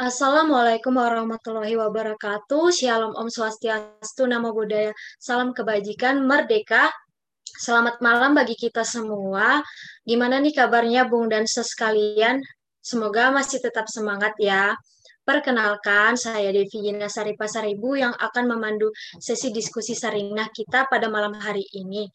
[0.00, 2.72] Assalamualaikum warahmatullahi wabarakatuh.
[2.72, 6.88] Shalom Om Swastiastu, Namo Buddhaya, Salam Kebajikan, Merdeka.
[7.44, 9.60] Selamat malam bagi kita semua.
[10.08, 12.40] Gimana nih kabarnya Bung dan Ses kalian?
[12.80, 14.72] Semoga masih tetap semangat ya.
[15.20, 18.88] Perkenalkan, saya Devi Yinasari Pasaribu yang akan memandu
[19.20, 22.08] sesi diskusi sarinah kita pada malam hari ini.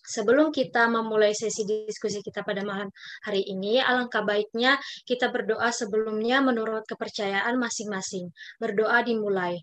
[0.00, 2.88] Sebelum kita memulai sesi diskusi kita pada malam
[3.24, 8.32] hari ini, alangkah baiknya kita berdoa sebelumnya menurut kepercayaan masing-masing.
[8.56, 9.60] Berdoa dimulai.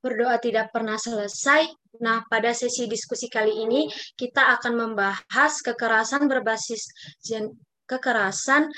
[0.00, 1.66] Berdoa tidak pernah selesai.
[1.98, 6.86] Nah, pada sesi diskusi kali ini kita akan membahas kekerasan berbasis
[7.86, 8.68] kekerasan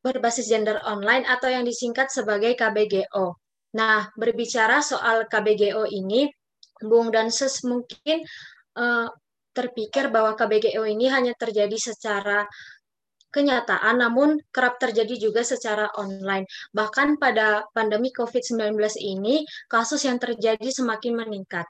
[0.00, 3.36] berbasis gender online atau yang disingkat sebagai KBGO.
[3.76, 6.26] Nah, berbicara soal KBGO ini,
[6.80, 8.24] Bung dan Ses mungkin
[8.80, 9.08] uh,
[9.52, 12.48] terpikir bahwa KBGO ini hanya terjadi secara
[13.30, 16.44] kenyataan, namun kerap terjadi juga secara online.
[16.74, 21.66] Bahkan pada pandemi COVID-19 ini, kasus yang terjadi semakin meningkat.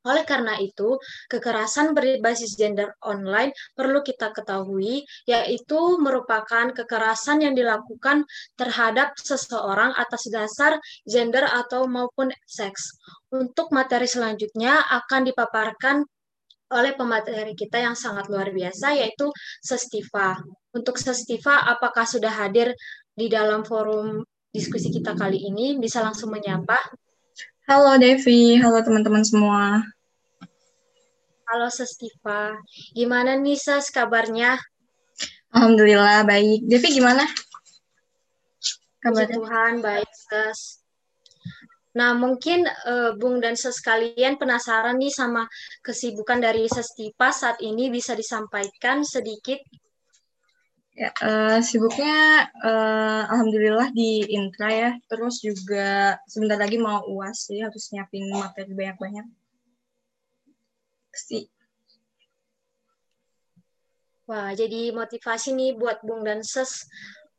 [0.00, 0.96] Oleh karena itu,
[1.28, 8.24] kekerasan berbasis gender online perlu kita ketahui, yaitu merupakan kekerasan yang dilakukan
[8.56, 12.96] terhadap seseorang atas dasar gender atau maupun seks.
[13.28, 16.00] Untuk materi selanjutnya akan dipaparkan
[16.70, 19.28] oleh pemateri kita yang sangat luar biasa, yaitu
[19.60, 20.38] Sestiva.
[20.72, 22.72] Untuk Sestiva, apakah sudah hadir
[23.12, 25.76] di dalam forum diskusi kita kali ini?
[25.76, 26.78] Bisa langsung menyapa.
[27.70, 29.78] Halo Devi, halo teman-teman semua.
[31.46, 32.58] Halo Sestiva,
[32.98, 34.58] gimana nih Ses kabarnya?
[35.54, 36.66] Alhamdulillah baik.
[36.66, 37.22] Devi gimana?
[38.98, 39.38] Kabarnya?
[39.38, 40.82] Tuhan baik Ses.
[41.94, 45.46] Nah mungkin uh, Bung dan Ses kalian penasaran nih sama
[45.86, 49.62] kesibukan dari Sestiva saat ini bisa disampaikan sedikit
[51.00, 54.90] Ya, uh, sibuknya uh, alhamdulillah di intra ya.
[55.08, 59.24] Terus juga sebentar lagi mau UAS sih harus nyiapin materi banyak-banyak.
[61.08, 61.48] Pasti.
[64.28, 66.84] Wah, jadi motivasi nih buat Bung dan Ses.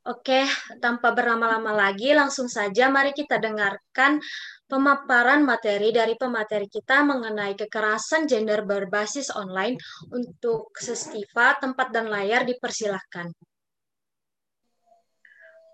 [0.10, 0.42] Oke,
[0.82, 4.18] tanpa berlama-lama lagi, langsung saja mari kita dengarkan
[4.66, 9.78] pemaparan materi dari pemateri kita mengenai kekerasan gender berbasis online
[10.10, 13.51] untuk Sestiva, tempat dan layar dipersilahkan.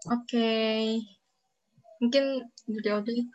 [0.06, 1.02] Oke, okay.
[1.98, 3.26] mungkin dulu.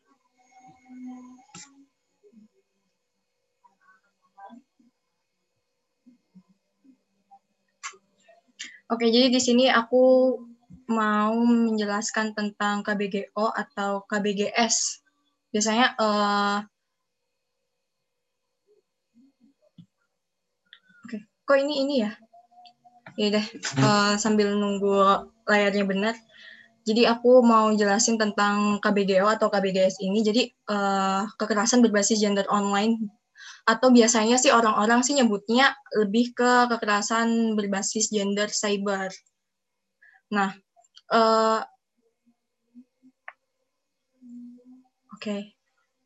[8.92, 10.36] Oke, jadi di sini aku
[10.92, 15.02] mau menjelaskan tentang KBGO atau KBGS
[15.52, 16.58] biasanya uh,
[21.04, 22.12] oke kok ini ini ya
[23.20, 23.46] ya deh
[23.84, 26.14] uh, sambil nunggu layarnya benar
[26.82, 30.26] jadi aku mau jelasin tentang KBGO atau KBGS ini.
[30.26, 32.98] Jadi uh, kekerasan berbasis gender online.
[33.62, 39.15] Atau biasanya sih orang-orang sih nyebutnya lebih ke kekerasan berbasis gender cyber.
[40.34, 40.50] Nah
[41.12, 41.60] uh,
[45.15, 45.54] okay.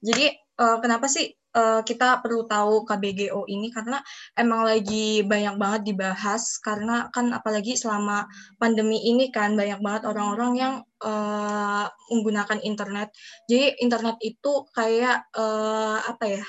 [0.05, 4.05] jadi uh, kenapa sih uh, kita perlu tahu KBGO ini karena
[4.37, 8.29] emang lagi banyak banget dibahas karena kan apalagi selama
[8.61, 13.09] pandemi ini kan banyak banget orang-orang yang uh, menggunakan internet.
[13.49, 16.45] Jadi internet itu kayak uh, apa ya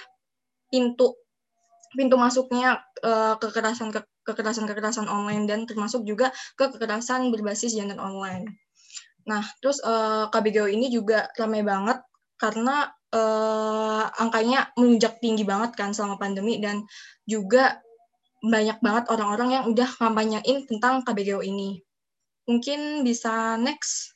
[0.67, 1.15] pintu
[1.95, 2.83] pintu masuknya
[3.39, 8.59] kekerasan ke, kekerasan kekerasan online dan termasuk juga ke kekerasan berbasis gender online.
[9.27, 11.99] Nah, terus uh, KBGO ini juga ramai banget
[12.39, 16.83] karena uh, angkanya melunjak tinggi banget kan selama pandemi dan
[17.23, 17.79] juga
[18.43, 21.81] banyak banget orang-orang yang udah kampanyain tentang KBGO ini.
[22.47, 24.15] Mungkin bisa next.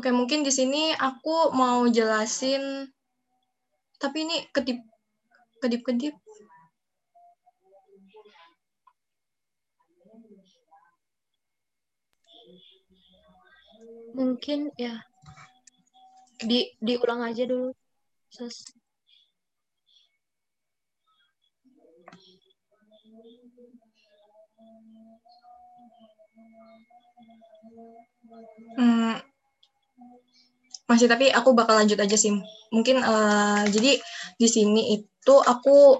[0.00, 2.88] Oke, mungkin di sini aku mau jelasin,
[4.00, 4.80] tapi ini kedip
[5.60, 6.16] kedip-kedip.
[14.16, 15.02] Mungkin ya
[16.40, 17.74] di diulang aja dulu
[18.30, 18.62] Sus.
[28.78, 29.18] Hmm,
[30.86, 32.30] masih tapi aku bakal lanjut aja sih.
[32.70, 33.98] Mungkin uh, jadi
[34.38, 35.98] di sini itu aku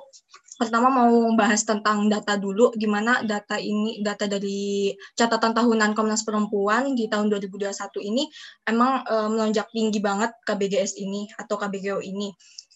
[0.61, 6.21] pertama mau bahas tentang data dulu, di mana data ini, data dari catatan tahunan Komnas
[6.21, 7.73] Perempuan di tahun 2021
[8.05, 8.29] ini
[8.69, 12.29] emang e, melonjak tinggi banget KBGS ini atau KBGO ini.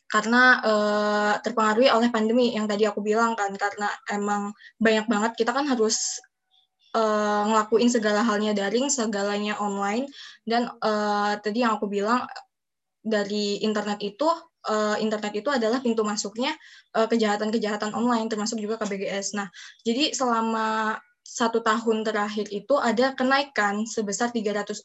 [0.08, 0.75] Karena e,
[1.44, 6.16] terpengaruhi oleh pandemi yang tadi aku bilang kan, karena emang banyak banget kita kan harus
[6.96, 7.02] e,
[7.52, 10.08] ngelakuin segala halnya daring, segalanya online,
[10.48, 10.92] dan e,
[11.44, 12.25] tadi yang aku bilang
[13.04, 14.32] dari internet itu
[14.69, 16.52] uh, internet itu adalah pintu masuknya
[16.96, 19.37] uh, kejahatan-kejahatan online termasuk juga KBGS.
[19.37, 19.49] Nah,
[19.84, 24.84] jadi selama satu tahun terakhir itu ada kenaikan sebesar 348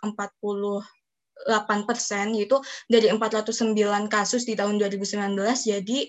[1.83, 2.55] persen, yaitu
[2.87, 3.75] dari 409
[4.07, 5.35] kasus di tahun 2019
[5.67, 5.99] jadi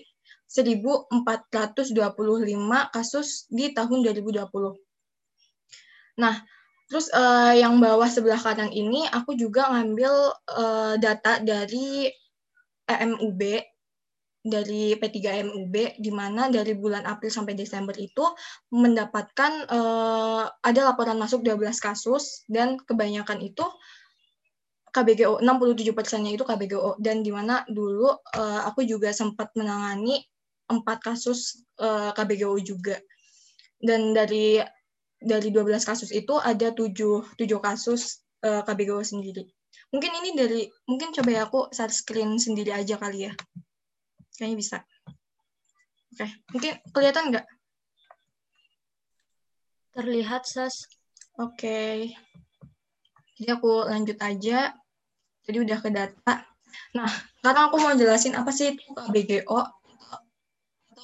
[0.51, 1.87] 1.425
[2.91, 4.51] kasus di tahun 2020.
[6.19, 6.35] Nah,
[6.91, 10.11] terus uh, yang bawah sebelah kanan ini aku juga ngambil
[10.51, 12.11] uh, data dari
[12.99, 13.41] EMUB
[14.41, 18.25] dari P3MUB di mana dari bulan April sampai Desember itu
[18.73, 23.61] mendapatkan uh, ada laporan masuk 12 kasus dan kebanyakan itu
[24.91, 30.25] KBGO 67 persennya itu KBGO dan di mana dulu uh, aku juga sempat menangani
[30.67, 32.97] empat kasus uh, KBGO juga
[33.77, 34.57] dan dari
[35.21, 39.45] dari 12 kasus itu ada 7 7 kasus uh, KBGO sendiri.
[39.91, 43.33] Mungkin ini dari mungkin coba ya aku share screen sendiri aja kali ya.
[44.39, 44.77] Kayaknya bisa.
[46.11, 47.45] Oke, mungkin kelihatan nggak?
[49.91, 50.87] Terlihat, Sas.
[51.35, 52.11] Oke.
[53.35, 54.71] Jadi aku lanjut aja.
[55.43, 56.33] Jadi udah ke data.
[56.95, 59.59] Nah, sekarang aku mau jelasin apa sih itu KBGO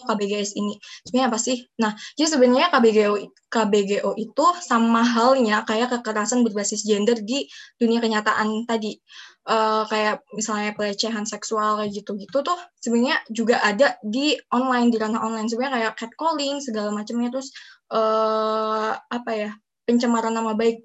[0.05, 0.77] KBGS ini.
[1.07, 1.57] Sebenarnya apa sih?
[1.81, 3.15] Nah, jadi sebenarnya KBGO
[3.47, 7.47] KBGO itu sama halnya kayak kekerasan berbasis gender di
[7.81, 8.99] dunia kenyataan tadi.
[9.47, 15.23] Uh, kayak misalnya pelecehan seksual kayak gitu-gitu tuh sebenarnya juga ada di online di ranah
[15.23, 17.55] online sebenarnya kayak catcalling segala macamnya terus
[17.95, 19.51] uh, apa ya
[19.87, 20.83] pencemaran nama baik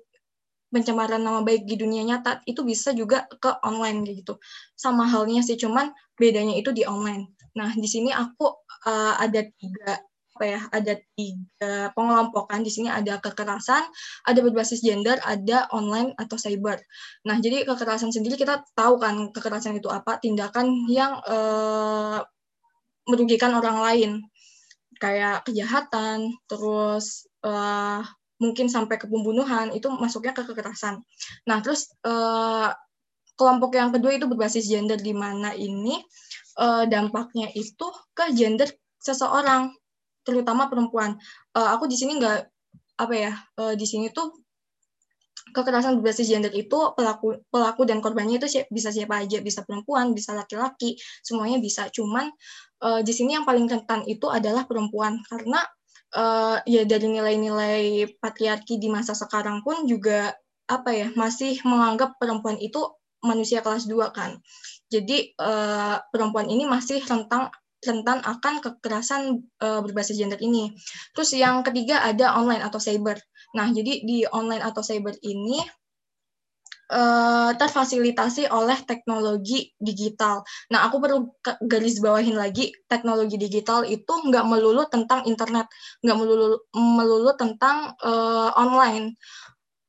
[0.73, 4.41] pencemaran nama baik di dunia nyata itu bisa juga ke online gitu
[4.73, 8.47] sama halnya sih cuman bedanya itu di online nah di sini aku
[8.89, 10.01] uh, ada tiga
[10.33, 13.85] apa ya ada tiga pengelompokan di sini ada kekerasan
[14.25, 16.81] ada berbasis gender ada online atau cyber.
[17.29, 22.25] Nah jadi kekerasan sendiri kita tahu kan kekerasan itu apa tindakan yang uh,
[23.07, 24.11] merugikan orang lain.
[24.99, 28.01] Kayak kejahatan terus uh,
[28.41, 31.05] mungkin sampai ke pembunuhan itu masuknya ke kekerasan.
[31.45, 32.73] Nah terus uh,
[33.37, 36.03] kelompok yang kedua itu berbasis gender di mana ini
[36.59, 38.69] uh, dampaknya itu ke gender
[38.99, 39.73] seseorang,
[40.27, 41.19] terutama perempuan.
[41.53, 42.41] Uh, aku di sini nggak
[43.01, 44.43] apa ya, uh, di sini tuh
[45.53, 50.33] kekerasan berbasis gender itu pelaku pelaku dan korbannya itu bisa siapa aja, bisa perempuan, bisa
[50.33, 51.93] laki-laki, semuanya bisa.
[51.93, 52.31] Cuman
[52.81, 55.61] uh, di sini yang paling rentan itu adalah perempuan karena
[56.17, 60.33] uh, ya dari nilai-nilai patriarki di masa sekarang pun juga
[60.71, 62.81] apa ya masih menganggap perempuan itu
[63.23, 64.41] manusia kelas 2 kan.
[64.93, 67.49] Jadi uh, perempuan ini masih rentang
[67.83, 70.71] rentan akan kekerasan uh, berbasis gender ini.
[71.17, 73.19] Terus yang ketiga ada online atau cyber.
[73.59, 75.59] Nah, jadi di online atau cyber ini
[76.95, 80.47] uh, terfasilitasi oleh teknologi digital.
[80.71, 81.35] Nah, aku perlu
[81.67, 85.67] garis bawahin lagi, teknologi digital itu nggak melulu tentang internet,
[86.07, 89.19] nggak melulu, melulu tentang uh, online.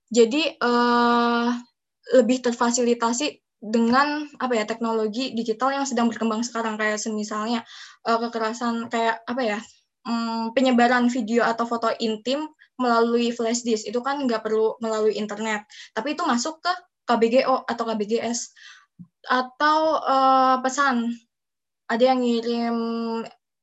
[0.10, 1.54] Jadi, uh,
[2.18, 6.76] lebih terfasilitasi dengan apa ya teknologi digital yang sedang berkembang sekarang.
[6.76, 7.64] Kayak semisalnya
[8.04, 9.60] uh, kekerasan kayak apa ya
[10.04, 12.44] um, penyebaran video atau foto intim
[12.76, 13.88] melalui flash disk.
[13.88, 15.64] Itu kan nggak perlu melalui internet.
[15.96, 16.74] Tapi itu masuk ke
[17.08, 18.52] KBGO atau KBGS
[19.32, 21.16] atau uh, pesan.
[21.88, 22.78] Ada yang ngirim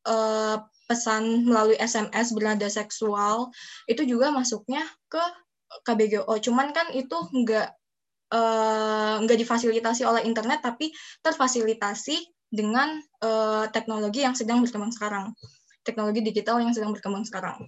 [0.08, 0.56] uh,
[0.88, 3.52] pesan melalui SMS bernada seksual.
[3.84, 4.80] Itu juga masuknya
[5.12, 5.20] ke
[5.86, 7.79] KBGO cuman kan itu nggak
[8.30, 15.34] nggak uh, difasilitasi oleh internet tapi terfasilitasi dengan uh, teknologi yang sedang berkembang sekarang.
[15.82, 17.66] Teknologi digital yang sedang berkembang sekarang.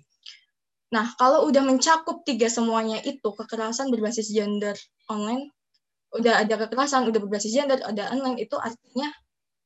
[0.94, 4.76] Nah kalau udah mencakup tiga semuanya itu kekerasan berbasis gender
[5.10, 5.50] online
[6.12, 9.08] udah ada kekerasan udah berbasis gender ada online itu artinya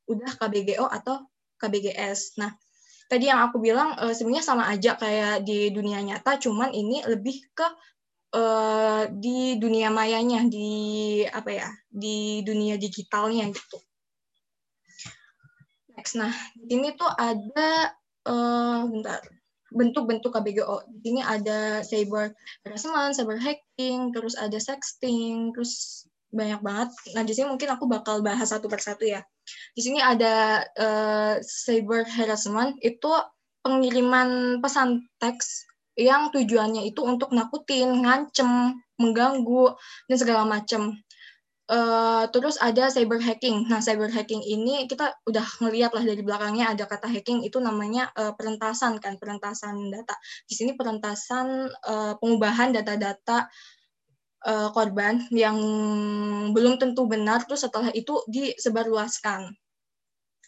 [0.07, 1.27] udah KBGO atau
[1.59, 2.55] KBGS nah
[3.11, 7.43] tadi yang aku bilang uh, sebenarnya sama aja kayak di dunia nyata cuman ini lebih
[7.51, 7.67] ke
[8.33, 13.77] uh, di dunia mayanya, di apa ya, di dunia digitalnya gitu.
[15.97, 17.93] Next, nah di sini tuh ada
[18.29, 19.19] uh, bentar
[19.67, 20.87] bentuk-bentuk KBGO.
[20.87, 22.31] Di sini ada cyber
[22.63, 26.89] harassment, cyber hacking, terus ada sexting, terus banyak banget.
[27.15, 29.23] Nah di sini mungkin aku bakal bahas satu persatu ya.
[29.75, 33.11] Di sini ada uh, cyber harassment itu
[33.63, 39.73] pengiriman pesan teks yang tujuannya itu untuk nakutin, ngancem, mengganggu,
[40.05, 40.93] dan segala macam.
[41.67, 43.67] Uh, terus ada cyber hacking.
[43.67, 48.07] Nah, cyber hacking ini kita udah ngeliat lah dari belakangnya ada kata hacking itu namanya
[48.15, 50.15] uh, perentasan kan, perentasan data.
[50.47, 53.51] Di sini perentasan uh, pengubahan data-data
[54.47, 55.59] uh, korban yang
[56.55, 59.51] belum tentu benar, terus setelah itu disebarluaskan.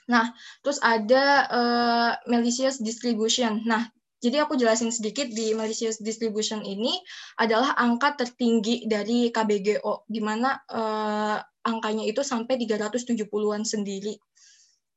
[0.08, 0.32] Nah,
[0.64, 3.60] terus ada uh, malicious distribution.
[3.68, 6.92] Nah, jadi aku jelasin sedikit di malicious distribution ini
[7.40, 14.20] adalah angka tertinggi dari KBGO, di mana uh, angkanya itu sampai 370-an sendiri.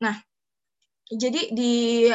[0.03, 0.19] Nah,
[1.07, 2.11] jadi di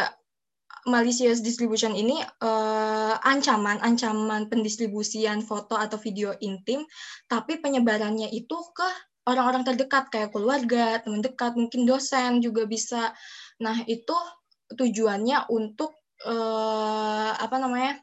[0.88, 6.84] malicious distribution ini uh, ancaman ancaman pendistribusian foto atau video intim,
[7.32, 8.88] tapi penyebarannya itu ke
[9.32, 13.16] orang-orang terdekat kayak keluarga, teman dekat, mungkin dosen juga bisa.
[13.64, 14.16] Nah, itu
[14.76, 18.02] tujuannya untuk uh, apa namanya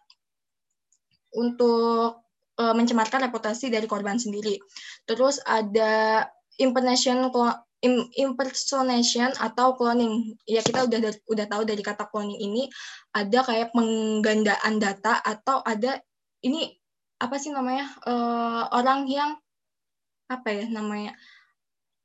[1.34, 2.22] untuk
[2.60, 4.60] uh, mencemarkan reputasi dari korban sendiri.
[5.08, 6.26] Terus ada
[6.62, 7.30] impersonation
[8.16, 10.38] impersonation atau cloning.
[10.46, 12.70] Ya kita udah udah tahu dari kata cloning ini
[13.12, 15.98] ada kayak penggandaan data atau ada
[16.44, 16.70] ini
[17.20, 19.30] apa sih namanya uh, orang yang
[20.28, 21.12] apa ya namanya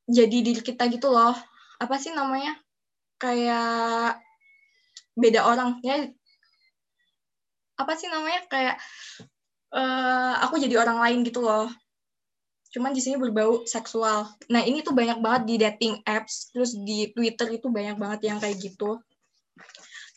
[0.06, 1.34] jadi diri kita gitu loh
[1.80, 2.60] apa sih namanya
[3.20, 4.20] kayak
[5.20, 6.08] beda orang ya
[7.80, 8.44] apa sih namanya?
[8.52, 8.76] Kayak
[9.72, 11.72] uh, aku jadi orang lain gitu loh.
[12.70, 14.30] Cuman di sini berbau seksual.
[14.52, 18.38] Nah ini tuh banyak banget di dating apps terus di Twitter itu banyak banget yang
[18.38, 19.00] kayak gitu.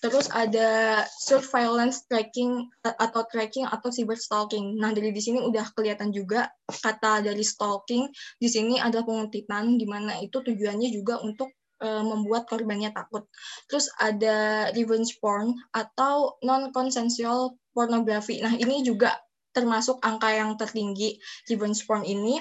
[0.02, 4.74] Terus ada surveillance tracking atau tracking atau cyber stalking.
[4.74, 8.10] Nah dari di sini udah kelihatan juga kata dari stalking.
[8.36, 13.26] Di sini ada pengutipan di mana itu tujuannya juga untuk uh, membuat korbannya takut.
[13.66, 18.38] Terus ada revenge porn atau non consensual pornography.
[18.40, 19.18] Nah, ini juga
[19.52, 21.18] termasuk angka yang tertinggi
[21.50, 22.40] revenge porn ini.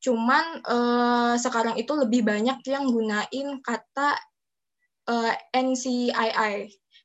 [0.00, 4.18] Cuman uh, sekarang itu lebih banyak yang gunain kata
[5.10, 6.54] uh, eh, NCII.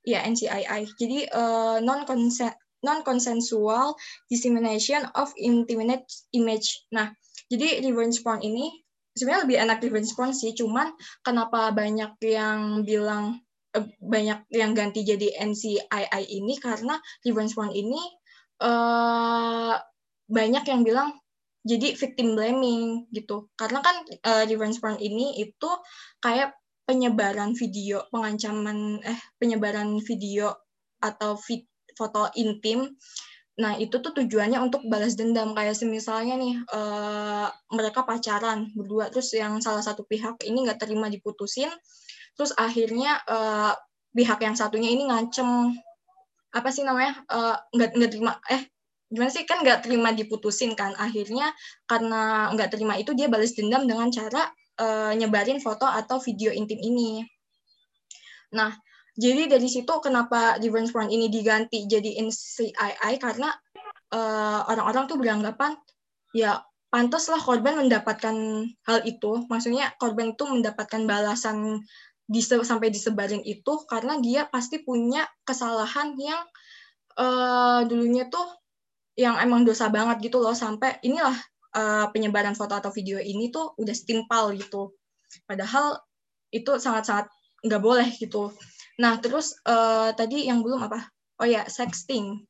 [0.04, 0.82] Ya, NCII.
[0.98, 3.96] Jadi uh, non consent non-consensual
[4.28, 6.04] dissemination of intimate
[6.36, 6.84] image.
[6.92, 7.16] Nah,
[7.48, 13.42] jadi revenge porn ini sebenarnya lebih enak di respon sih cuman kenapa banyak yang bilang
[13.74, 16.58] eh, banyak yang ganti jadi NCII ini?
[16.58, 18.02] Karena revenge porn ini
[18.62, 19.78] uh,
[20.30, 21.10] banyak yang bilang
[21.64, 23.50] jadi victim blaming gitu.
[23.56, 25.70] Karena kan uh, revenge porn ini itu
[26.20, 30.52] kayak penyebaran video pengancaman eh penyebaran video
[31.00, 31.40] atau
[31.96, 32.92] foto intim
[33.54, 35.54] Nah, itu tuh tujuannya untuk balas dendam.
[35.54, 41.06] Kayak misalnya nih, uh, mereka pacaran berdua, terus yang salah satu pihak ini nggak terima
[41.06, 41.70] diputusin,
[42.34, 43.78] terus akhirnya uh,
[44.18, 45.70] pihak yang satunya ini ngancem,
[46.54, 48.66] apa sih namanya, uh, nggak, nggak terima, eh,
[49.14, 50.98] gimana sih, kan nggak terima diputusin kan.
[50.98, 51.54] Akhirnya
[51.86, 54.50] karena nggak terima itu, dia balas dendam dengan cara
[54.82, 57.22] uh, nyebarin foto atau video intim ini.
[58.54, 58.74] Nah,
[59.14, 63.54] jadi dari situ kenapa revenge porn ini diganti jadi NCII karena
[64.10, 65.78] eh, orang-orang tuh beranggapan
[66.34, 68.36] ya pantaslah korban mendapatkan
[68.86, 69.50] hal itu.
[69.50, 71.82] Maksudnya korban itu mendapatkan balasan
[72.30, 76.46] dise sampai disebarin itu karena dia pasti punya kesalahan yang
[77.18, 78.46] uh, dulunya tuh
[79.18, 81.36] yang emang dosa banget gitu loh sampai inilah
[81.76, 84.94] uh, penyebaran foto atau video ini tuh udah setimpal gitu.
[85.50, 85.98] Padahal
[86.54, 87.26] itu sangat-sangat
[87.66, 88.54] nggak boleh gitu.
[89.02, 91.10] Nah, terus uh, tadi yang belum apa?
[91.42, 92.46] Oh ya, sexting.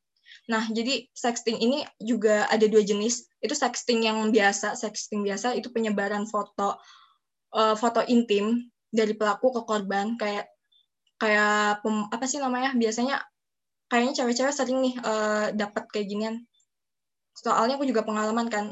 [0.50, 3.24] Nah, jadi sexting ini juga ada dua jenis.
[3.40, 6.76] Itu sexting yang biasa, sexting biasa itu penyebaran foto
[7.56, 10.46] uh, foto intim dari pelaku ke korban kayak
[11.16, 12.76] kayak pem, apa sih namanya?
[12.76, 13.24] Biasanya
[13.88, 16.44] kayaknya cewek-cewek sering nih uh, dapat kayak ginian.
[17.34, 18.70] Soalnya aku juga pengalaman kan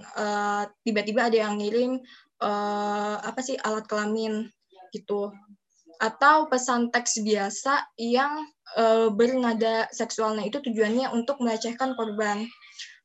[0.86, 1.98] tiba-tiba uh, ada yang ngirim
[2.42, 4.46] uh, apa sih alat kelamin
[4.94, 5.32] gitu
[6.02, 8.42] atau pesan teks biasa yang
[8.74, 10.34] uh, bernada seksual.
[10.34, 12.42] Nah, itu tujuannya untuk melecehkan korban.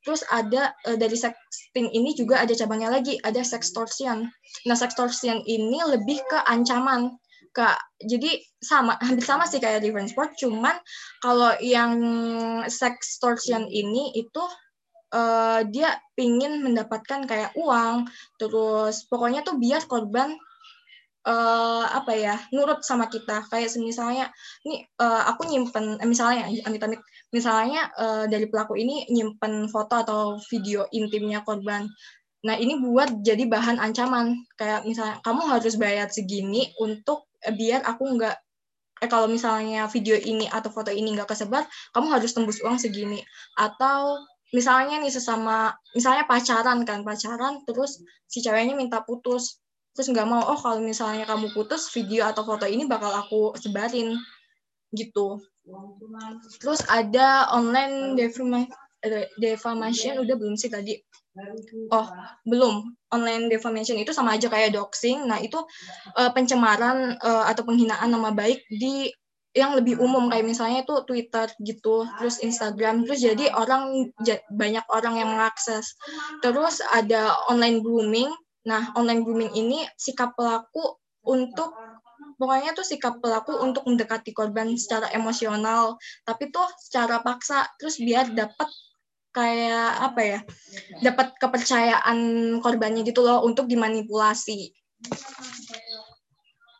[0.02, 4.26] Terus ada uh, dari sexting ini juga ada cabangnya lagi, ada sextortion.
[4.66, 7.14] Nah, sextortion ini lebih ke ancaman.
[7.54, 10.76] Ke, jadi sama hampir sama sih kayak revenge porn, cuman
[11.24, 11.96] kalau yang
[12.68, 14.44] sextortion ini itu
[15.16, 18.04] uh, dia pingin mendapatkan kayak uang,
[18.36, 20.36] terus pokoknya tuh biar korban
[21.28, 23.44] uh, apa ya nurut sama kita.
[23.52, 24.32] Kayak misalnya
[24.64, 27.00] ini uh, aku nyimpen eh, misalnya amit-amit.
[27.30, 31.84] Misalnya uh, dari pelaku ini nyimpen foto atau video intimnya korban.
[32.48, 34.40] Nah ini buat jadi bahan ancaman.
[34.56, 38.36] Kayak misalnya kamu harus bayar segini untuk biar aku nggak
[38.98, 41.62] eh kalau misalnya video ini atau foto ini nggak kesebar
[41.94, 43.20] kamu harus tembus uang segini.
[43.60, 49.60] Atau misalnya nih sesama misalnya pacaran kan pacaran terus si ceweknya minta putus
[49.98, 54.14] terus nggak mau oh kalau misalnya kamu putus video atau foto ini bakal aku sebarin
[54.94, 55.42] gitu.
[56.62, 58.14] Terus ada online
[59.42, 60.94] defamation udah belum sih tadi?
[61.90, 62.06] Oh
[62.46, 62.94] belum.
[63.10, 65.26] Online defamation itu sama aja kayak doxing.
[65.26, 65.58] Nah itu
[66.14, 69.10] uh, pencemaran uh, atau penghinaan nama baik di
[69.56, 70.30] yang lebih umum.
[70.30, 74.14] Kayak misalnya itu Twitter gitu, terus Instagram, terus jadi orang
[74.54, 75.98] banyak orang yang mengakses.
[76.40, 78.30] Terus ada online grooming.
[78.66, 80.98] Nah, online grooming ini sikap pelaku
[81.28, 81.74] untuk
[82.38, 88.30] pokoknya tuh sikap pelaku untuk mendekati korban secara emosional, tapi tuh secara paksa, terus biar
[88.32, 88.70] dapat
[89.34, 90.40] kayak apa ya,
[91.04, 92.18] dapat kepercayaan
[92.64, 94.72] korbannya gitu loh untuk dimanipulasi.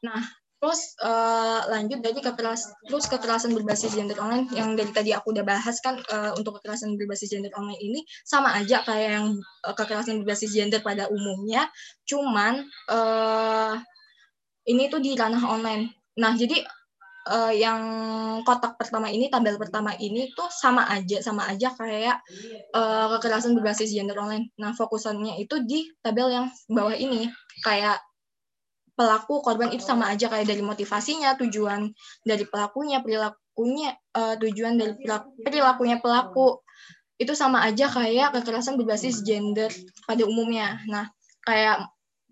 [0.03, 0.23] Nah,
[0.59, 5.47] Terus uh, lanjut dari kekeras terus kekerasan berbasis gender online yang dari tadi aku udah
[5.47, 10.19] bahas kan uh, untuk kekerasan berbasis gender online ini sama aja kayak yang uh, kekerasan
[10.19, 11.71] berbasis gender pada umumnya,
[12.11, 13.79] cuman uh,
[14.67, 15.95] ini tuh di ranah online.
[16.19, 16.59] Nah, jadi
[17.31, 17.81] uh, yang
[18.43, 22.19] kotak pertama ini, tabel pertama ini tuh sama aja, sama aja kayak
[22.75, 24.51] uh, kekerasan berbasis gender online.
[24.59, 27.31] Nah, fokusannya itu di tabel yang bawah ini,
[27.63, 28.03] kayak
[28.99, 31.95] pelaku korban itu sama aja kayak dari motivasinya, tujuan
[32.27, 34.99] dari pelakunya, perilakunya, uh, tujuan dari
[35.47, 36.59] perilakunya pelaku
[37.19, 39.71] itu sama aja kayak kekerasan berbasis gender
[40.07, 40.83] pada umumnya.
[40.91, 41.07] Nah,
[41.47, 41.87] kayak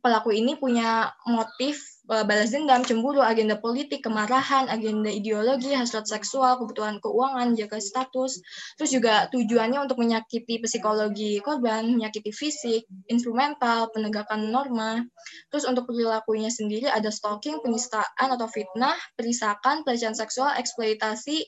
[0.07, 6.55] pelaku ini punya motif Eh, balas dendam, cemburu, agenda politik, kemarahan, agenda ideologi, hasrat seksual,
[6.55, 8.39] kebutuhan keuangan, jaga status,
[8.79, 15.03] terus juga tujuannya untuk menyakiti psikologi korban, menyakiti fisik, instrumental, penegakan norma.
[15.51, 21.43] Terus untuk perilakunya sendiri ada stalking, penistaan atau fitnah, perisakan, pelecehan seksual, eksploitasi,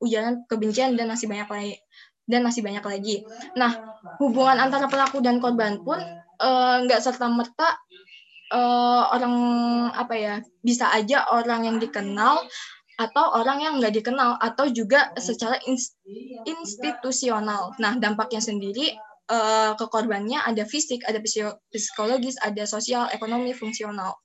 [0.00, 1.76] ujaran kebencian dan masih banyak lagi
[2.28, 3.16] dan masih banyak lagi.
[3.60, 3.76] Nah,
[4.20, 6.00] hubungan antara pelaku dan korban pun
[6.40, 7.76] eh, nggak uh, serta merta
[8.52, 9.34] uh, orang
[9.92, 10.34] apa ya
[10.64, 12.44] bisa aja orang yang dikenal
[12.98, 15.54] atau orang yang nggak dikenal atau juga secara
[16.42, 17.70] institusional.
[17.78, 18.98] Nah dampaknya sendiri
[19.30, 21.22] uh, ke korbannya ada fisik, ada
[21.70, 24.18] psikologis, ada sosial, ekonomi, fungsional.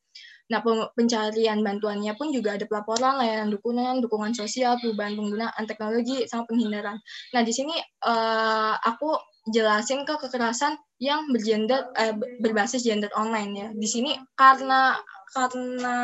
[0.52, 0.60] Nah,
[0.94, 7.00] pencarian bantuannya pun juga ada pelaporan, layanan dukungan, dukungan sosial, perubahan penggunaan teknologi, sama penghindaran.
[7.32, 9.16] Nah, di sini uh, aku
[9.52, 13.68] jelasin ke kekerasan yang bergender eh, berbasis gender online ya.
[13.76, 14.96] Di sini karena
[15.34, 15.98] karena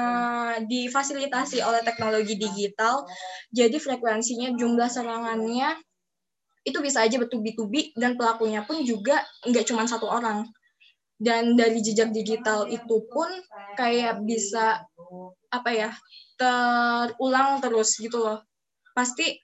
[0.66, 3.06] difasilitasi oleh teknologi digital,
[3.54, 5.78] jadi frekuensinya jumlah serangannya
[6.68, 10.46] itu bisa aja bertubi-tubi dan pelakunya pun juga nggak cuma satu orang.
[11.20, 13.28] Dan dari jejak digital itu pun
[13.76, 14.84] kayak bisa
[15.52, 15.92] apa ya
[16.40, 18.40] terulang terus gitu loh.
[18.96, 19.40] Pasti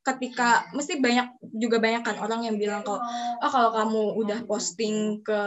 [0.00, 3.50] ketika mesti banyak juga banyak kan orang yang bilang kalau oh.
[3.50, 5.40] Kalau kamu udah posting ke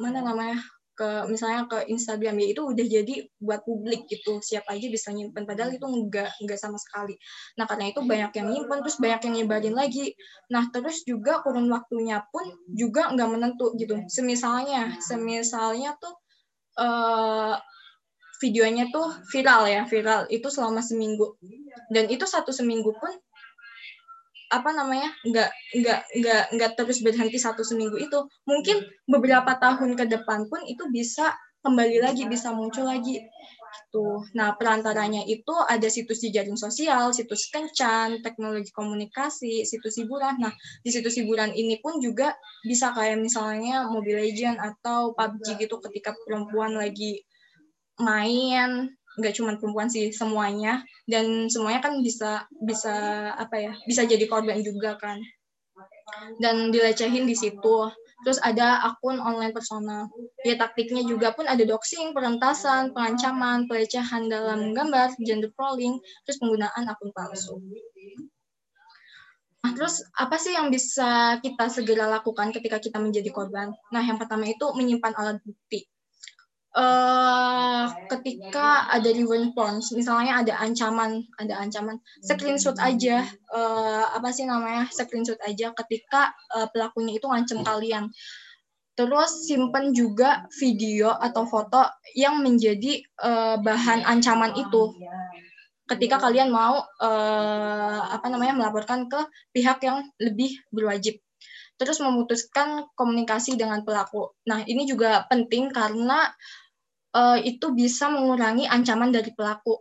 [0.00, 0.56] mana namanya
[0.94, 4.38] ke misalnya ke Instagram ya itu udah jadi buat publik gitu.
[4.38, 5.42] Siapa aja bisa nyimpen.
[5.42, 7.18] Padahal itu enggak enggak sama sekali.
[7.58, 10.14] Nah karena itu banyak yang nyimpen terus banyak yang nyebarin lagi.
[10.54, 13.98] Nah terus juga kurun waktunya pun juga enggak menentu gitu.
[14.06, 16.14] Semisalnya semisalnya tuh
[16.78, 17.58] uh,
[18.38, 20.30] videonya tuh viral ya viral.
[20.30, 21.34] Itu selama seminggu.
[21.90, 23.10] Dan itu satu seminggu pun
[24.54, 25.50] apa namanya nggak
[25.82, 30.86] nggak nggak nggak terus berhenti satu seminggu itu mungkin beberapa tahun ke depan pun itu
[30.94, 33.24] bisa kembali lagi bisa muncul lagi
[33.74, 34.22] gitu.
[34.38, 40.38] Nah perantaranya itu ada situs di jaring sosial situs kencan teknologi komunikasi situs hiburan.
[40.38, 40.52] Nah
[40.84, 46.14] di situs hiburan ini pun juga bisa kayak misalnya Mobile Legend atau PUBG gitu ketika
[46.22, 47.24] perempuan lagi
[47.98, 50.82] main nggak cuma perempuan sih semuanya.
[51.06, 52.94] Dan semuanya kan bisa bisa
[53.34, 55.18] apa ya bisa jadi korban juga kan.
[56.38, 57.76] Dan dilecehin di situ.
[58.24, 60.08] Terus ada akun online personal.
[60.46, 66.88] Ya taktiknya juga pun ada doxing perentasan pengancaman pelecehan dalam gambar gender trolling terus penggunaan
[66.88, 67.60] akun palsu.
[69.64, 73.72] Nah, terus apa sih yang bisa kita segera lakukan ketika kita menjadi korban?
[73.88, 75.88] Nah, yang pertama itu menyimpan alat bukti
[76.74, 83.22] uh, ketika ada revenge points, misalnya ada ancaman, ada ancaman, screenshot aja,
[83.54, 88.10] uh, apa sih namanya, screenshot aja ketika uh, pelakunya itu ngancem kalian.
[88.94, 91.82] Terus simpan juga video atau foto
[92.14, 94.94] yang menjadi uh, bahan ancaman itu.
[95.84, 101.18] Ketika kalian mau uh, apa namanya melaporkan ke pihak yang lebih berwajib
[101.74, 104.30] terus memutuskan komunikasi dengan pelaku.
[104.46, 106.30] Nah, ini juga penting karena
[107.14, 109.80] uh, itu bisa mengurangi ancaman dari pelaku.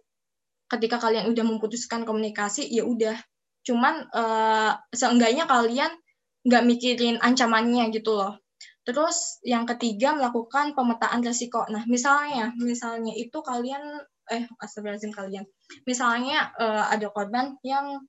[0.64, 3.14] ketika kalian udah memutuskan komunikasi ya udah.
[3.62, 5.94] Cuman uh, seenggaknya kalian
[6.42, 8.42] nggak mikirin ancamannya gitu loh.
[8.82, 11.62] Terus yang ketiga melakukan pemetaan resiko.
[11.70, 14.02] Nah misalnya misalnya itu kalian
[14.34, 15.46] eh astagfirullahaladzim kalian.
[15.86, 18.02] Misalnya uh, ada korban yang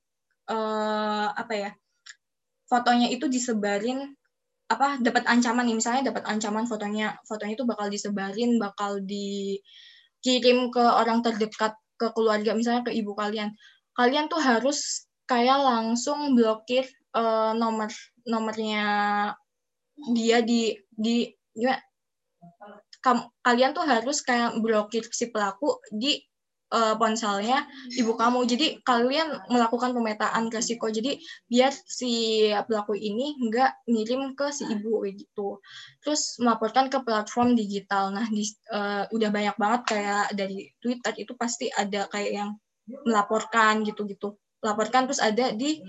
[0.49, 1.71] uh, apa ya
[2.65, 4.17] fotonya itu disebarin
[4.75, 5.77] apa dapat ancaman nih.
[5.79, 12.53] Misalnya dapat ancaman fotonya fotonya itu bakal disebarin bakal dikirim ke orang terdekat ke keluarga
[12.53, 13.55] misalnya ke ibu kalian.
[13.95, 16.85] Kalian tuh harus kayak langsung blokir
[17.17, 17.89] uh, nomor
[18.27, 18.85] nomornya
[20.13, 21.79] dia di di ya,
[23.45, 26.19] kalian tuh harus kayak blokir si pelaku di
[26.75, 27.63] uh, ponselnya
[27.95, 28.43] ibu kamu.
[28.51, 30.91] Jadi kalian melakukan pemetaan resiko.
[30.91, 35.63] Jadi biar si pelaku ini nggak ngirim ke si ibu gitu.
[36.03, 38.11] Terus melaporkan ke platform digital.
[38.11, 38.43] Nah, di,
[38.75, 42.51] uh, udah banyak banget kayak dari Twitter itu pasti ada kayak yang
[43.07, 44.35] melaporkan gitu-gitu.
[44.61, 45.81] Laporkan terus ada di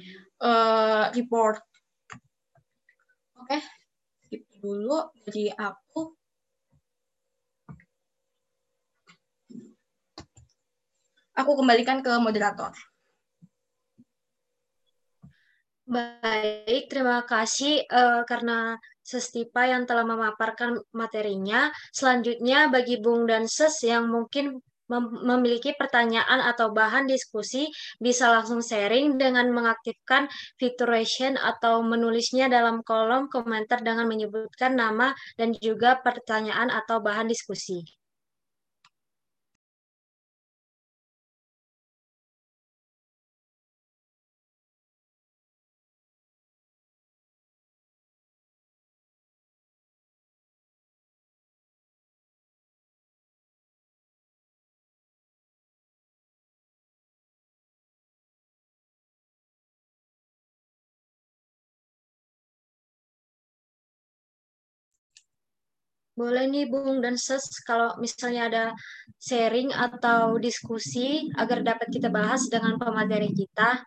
[0.46, 1.60] uh, report.
[3.36, 3.62] Oke,
[4.32, 4.42] okay.
[4.64, 6.15] dulu dari aku.
[11.36, 12.72] Aku kembalikan ke moderator.
[15.86, 21.70] Baik, terima kasih uh, karena Sestipa yang telah memaparkan materinya.
[21.94, 27.70] Selanjutnya bagi Bung dan Ses yang mungkin mem memiliki pertanyaan atau bahan diskusi,
[28.02, 30.26] bisa langsung sharing dengan mengaktifkan
[30.58, 30.90] fitur
[31.38, 37.86] atau menulisnya dalam kolom komentar dengan menyebutkan nama dan juga pertanyaan atau bahan diskusi.
[66.16, 68.64] Boleh nih Bung dan Ses kalau misalnya ada
[69.20, 73.84] sharing atau diskusi agar dapat kita bahas dengan pemateri kita.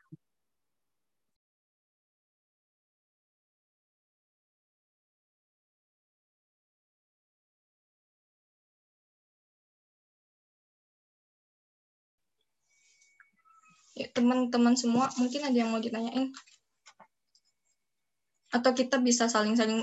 [13.99, 16.31] Ya, teman-teman semua mungkin ada yang mau ditanyain
[18.53, 19.83] atau kita bisa saling-saling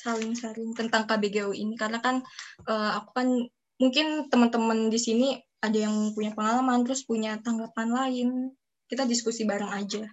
[0.00, 1.76] saling sharing tentang KBGO ini.
[1.76, 2.24] Karena kan
[2.64, 3.28] uh, aku kan
[3.76, 5.28] mungkin teman-teman di sini
[5.60, 8.28] ada yang punya pengalaman terus punya tanggapan lain.
[8.88, 10.08] Kita diskusi bareng aja.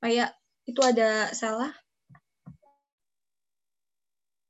[0.00, 0.32] Kayak
[0.64, 1.74] itu ada salah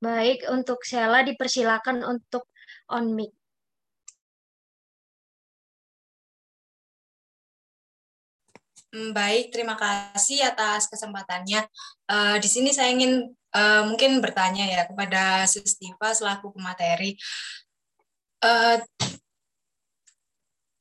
[0.01, 2.49] baik untuk Sela dipersilakan untuk
[2.89, 3.33] on mic.
[8.91, 11.63] Hmm, Baik, terima kasih atas kesempatannya.
[12.11, 13.23] Uh, di sini saya ingin
[13.55, 17.15] uh, mungkin bertanya ya kepada Sustiva selaku pemateri.
[18.41, 18.81] Uh,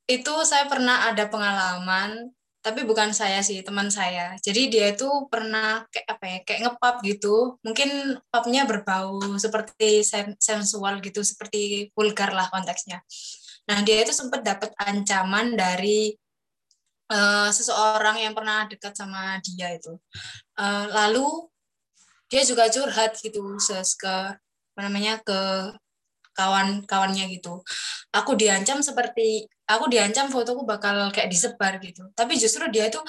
[0.10, 2.34] itu saya pernah ada pengalaman,
[2.66, 4.34] tapi bukan saya sih, teman saya.
[4.42, 7.62] Jadi dia itu pernah kayak apa ya, kayak ngepap gitu.
[7.62, 10.02] Mungkin papnya berbau seperti
[10.42, 13.06] sensual gitu, seperti vulgar lah konteksnya.
[13.70, 16.18] Nah, dia itu sempat dapat ancaman dari
[17.14, 19.94] uh, seseorang yang pernah dekat sama dia itu.
[20.58, 21.48] Uh, lalu
[22.30, 23.42] dia juga curhat gitu
[24.00, 25.40] ke apa namanya ke
[26.38, 27.60] kawan-kawannya gitu.
[28.16, 32.08] Aku diancam seperti aku diancam fotoku bakal kayak disebar gitu.
[32.16, 33.02] Tapi justru dia itu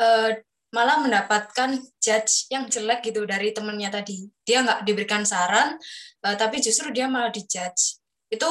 [0.00, 0.30] uh,
[0.72, 4.24] malah mendapatkan judge yang jelek gitu dari temennya tadi.
[4.46, 5.76] Dia nggak diberikan saran,
[6.24, 8.00] uh, tapi justru dia malah dijudge.
[8.32, 8.48] Itu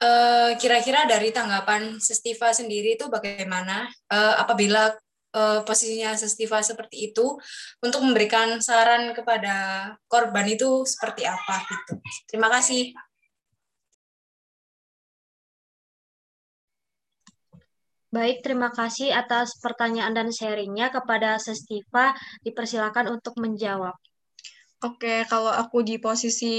[0.00, 4.96] kira kira-kira dari tanggapan Sestiva sendiri itu bagaimana uh, apabila
[5.34, 7.38] uh, posisinya Sestiva seperti itu
[7.82, 9.54] untuk memberikan saran kepada
[10.10, 11.92] korban itu seperti apa gitu.
[12.30, 12.94] Terima kasih.
[18.10, 22.10] Baik, terima kasih atas pertanyaan dan sharingnya kepada Sestiva.
[22.42, 23.94] Dipersilakan untuk menjawab.
[24.82, 26.54] Oke, kalau aku di posisi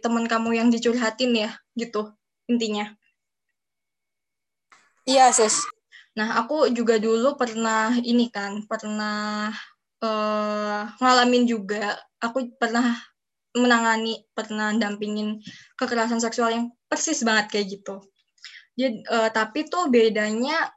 [0.00, 2.08] teman kamu yang dicurhatin ya, gitu
[2.48, 2.88] intinya.
[5.04, 5.73] Iya, Sis.
[6.14, 9.50] Nah, aku juga dulu pernah ini kan, pernah
[9.98, 11.98] uh, ngalamin juga.
[12.22, 12.94] Aku pernah
[13.54, 15.42] menangani, pernah dampingin
[15.74, 17.96] kekerasan seksual yang persis banget kayak gitu.
[18.78, 20.70] Jadi, uh, tapi tuh bedanya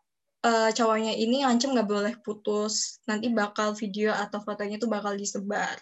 [0.46, 3.02] uh, cowoknya ini ngancem nggak boleh putus.
[3.06, 5.78] Nanti bakal video atau fotonya tuh bakal disebar.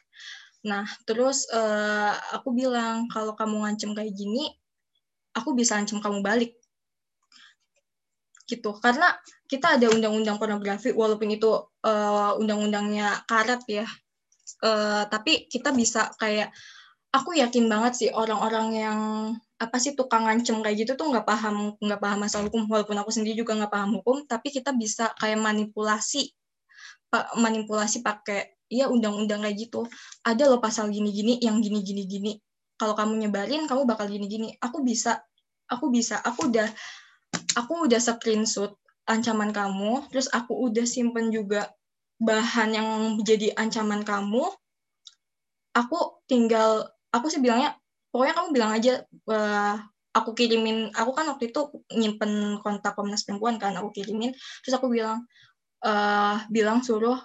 [0.67, 4.51] Nah, terus uh, aku bilang kalau kamu ngancem kayak gini,
[5.31, 6.59] aku bisa ngancem kamu balik
[8.45, 8.77] gitu.
[8.77, 9.13] Karena
[9.45, 11.49] kita ada undang-undang pornografi walaupun itu
[11.85, 13.85] uh, undang-undangnya karet ya.
[14.61, 16.53] Uh, tapi kita bisa kayak
[17.09, 18.99] aku yakin banget sih orang-orang yang
[19.55, 22.69] apa sih tukang ngancem kayak gitu tuh nggak paham nggak paham masalah hukum.
[22.69, 26.31] Walaupun aku sendiri juga nggak paham hukum tapi kita bisa kayak manipulasi
[27.39, 29.87] manipulasi pakai ya undang-undang kayak gitu.
[30.25, 32.31] Ada loh pasal gini-gini yang gini-gini gini
[32.75, 34.51] kalau kamu nyebarin kamu bakal gini-gini.
[34.59, 35.23] Aku bisa
[35.71, 36.19] aku bisa.
[36.21, 36.67] Aku udah
[37.55, 41.71] aku udah screenshot ancaman kamu terus aku udah simpen juga
[42.19, 42.89] bahan yang
[43.23, 44.47] jadi ancaman kamu.
[45.75, 47.75] Aku tinggal aku sih bilangnya
[48.11, 49.75] pokoknya kamu bilang aja uh,
[50.15, 54.31] aku kirimin aku kan waktu itu nyimpen kontak Komnas Perempuan kan aku kirimin.
[54.63, 55.27] Terus aku bilang
[55.83, 57.19] uh, bilang suruh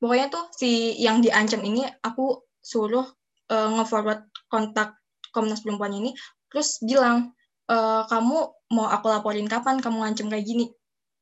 [0.00, 3.04] pokoknya tuh si yang diancam ini aku suruh
[3.52, 4.96] uh, nge-forward kontak
[5.28, 6.16] Komnas Perempuan ini.
[6.48, 7.36] Terus bilang
[7.68, 10.66] uh, kamu mau aku laporin kapan kamu ngancem kayak gini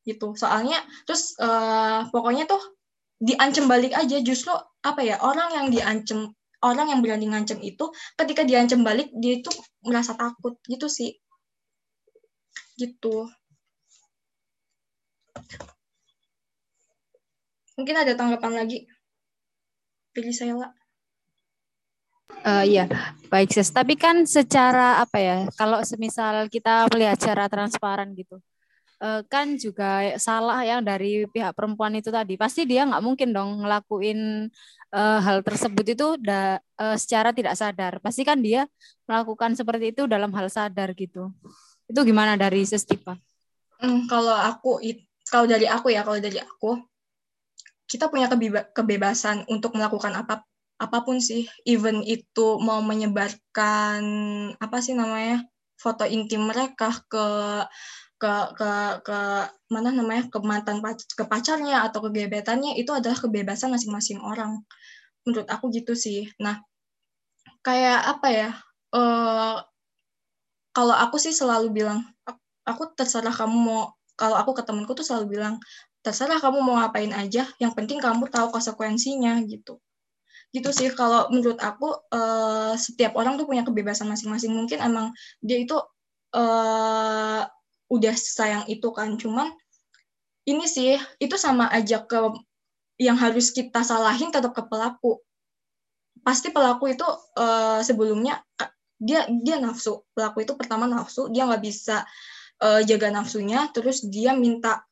[0.08, 0.32] gitu.
[0.34, 2.62] Soalnya terus uh, pokoknya tuh
[3.20, 4.18] diancam balik aja.
[4.24, 4.50] Justru
[4.82, 6.32] apa ya orang yang diancam
[6.64, 9.52] orang yang berani ngancem itu ketika diancam balik dia itu
[9.84, 11.12] merasa takut gitu sih.
[12.80, 13.28] Gitu.
[17.76, 18.88] Mungkin ada tanggapan lagi?
[20.12, 20.81] Pilih saya lah
[22.42, 22.90] Uh, iya,
[23.30, 23.70] baik ses.
[23.70, 28.42] Tapi kan secara apa ya, kalau semisal kita melihat secara transparan gitu,
[28.98, 32.34] uh, kan juga salah yang dari pihak perempuan itu tadi.
[32.34, 34.50] Pasti dia nggak mungkin dong ngelakuin
[34.90, 38.02] uh, hal tersebut itu da, uh, secara tidak sadar.
[38.02, 38.66] Pasti kan dia
[39.06, 41.30] melakukan seperti itu dalam hal sadar gitu.
[41.86, 43.14] Itu gimana dari Sestipa?
[43.82, 44.82] Hmm, kalau aku
[45.26, 46.78] kalau dari aku ya, kalau dari aku
[47.86, 48.24] kita punya
[48.72, 50.48] kebebasan untuk melakukan apa
[50.82, 54.02] apa pun sih, even itu mau menyebarkan
[54.58, 55.46] apa sih namanya
[55.78, 57.26] foto intim mereka ke
[58.18, 58.70] ke ke
[59.06, 59.18] ke
[59.70, 60.78] mana namanya ke mantan
[61.18, 64.62] ke pacarnya atau ke gebetannya itu adalah kebebasan masing-masing orang.
[65.26, 66.30] Menurut aku gitu sih.
[66.42, 66.62] Nah
[67.62, 68.50] kayak apa ya
[68.94, 69.62] uh,
[70.74, 72.02] kalau aku sih selalu bilang
[72.66, 73.82] aku terserah kamu mau
[74.18, 75.54] kalau aku ke temenku tuh selalu bilang
[76.02, 79.78] terserah kamu mau ngapain aja yang penting kamu tahu konsekuensinya gitu
[80.52, 84.52] gitu sih kalau menurut aku uh, setiap orang tuh punya kebebasan masing-masing.
[84.52, 85.80] Mungkin emang dia itu
[86.36, 87.42] uh,
[87.88, 89.16] udah sayang itu kan.
[89.16, 89.48] Cuman
[90.44, 92.36] ini sih itu sama aja ke
[93.00, 95.24] yang harus kita salahin tetap ke pelaku.
[96.20, 97.08] Pasti pelaku itu
[97.40, 98.44] uh, sebelumnya
[99.00, 100.04] dia dia nafsu.
[100.12, 102.04] Pelaku itu pertama nafsu dia nggak bisa
[102.60, 103.72] uh, jaga nafsunya.
[103.72, 104.84] Terus dia minta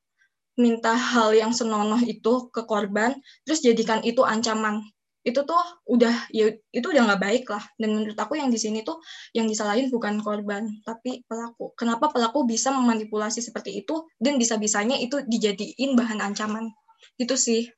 [0.56, 3.12] minta hal yang senonoh itu ke korban.
[3.44, 4.80] Terus jadikan itu ancaman
[5.20, 8.80] itu tuh udah ya itu udah nggak baik lah dan menurut aku yang di sini
[8.80, 9.04] tuh
[9.36, 15.20] yang disalahin bukan korban tapi pelaku kenapa pelaku bisa memanipulasi seperti itu dan bisa-bisanya itu
[15.28, 16.72] dijadiin bahan ancaman
[17.20, 17.68] itu sih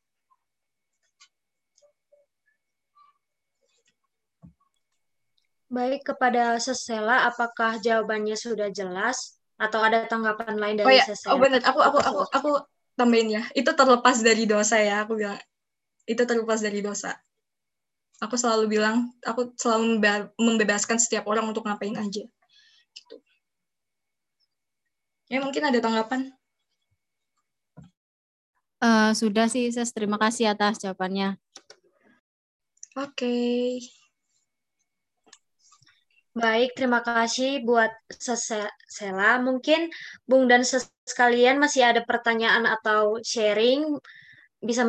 [5.72, 11.04] Baik kepada Sesela, apakah jawabannya sudah jelas atau ada tanggapan lain dari oh, ya.
[11.08, 11.32] Sesela?
[11.32, 12.50] Oh benar, aku aku aku aku
[12.92, 13.42] tambahin ya.
[13.56, 15.40] Itu terlepas dari dosa ya, aku bilang.
[16.04, 17.16] Itu terlepas dari dosa
[18.22, 19.98] aku selalu bilang aku selalu
[20.38, 22.22] membebaskan setiap orang untuk ngapain aja.
[22.94, 23.16] Gitu.
[25.26, 26.30] Ya mungkin ada tanggapan?
[28.78, 29.90] Uh, sudah sih ses.
[29.90, 31.34] Terima kasih atas jawabannya.
[32.94, 33.18] Oke.
[33.18, 33.66] Okay.
[36.32, 37.92] Baik, terima kasih buat
[38.88, 39.36] Sela.
[39.44, 39.92] Mungkin
[40.24, 40.64] Bung dan
[41.04, 44.00] sekalian masih ada pertanyaan atau sharing?
[44.56, 44.88] Bisa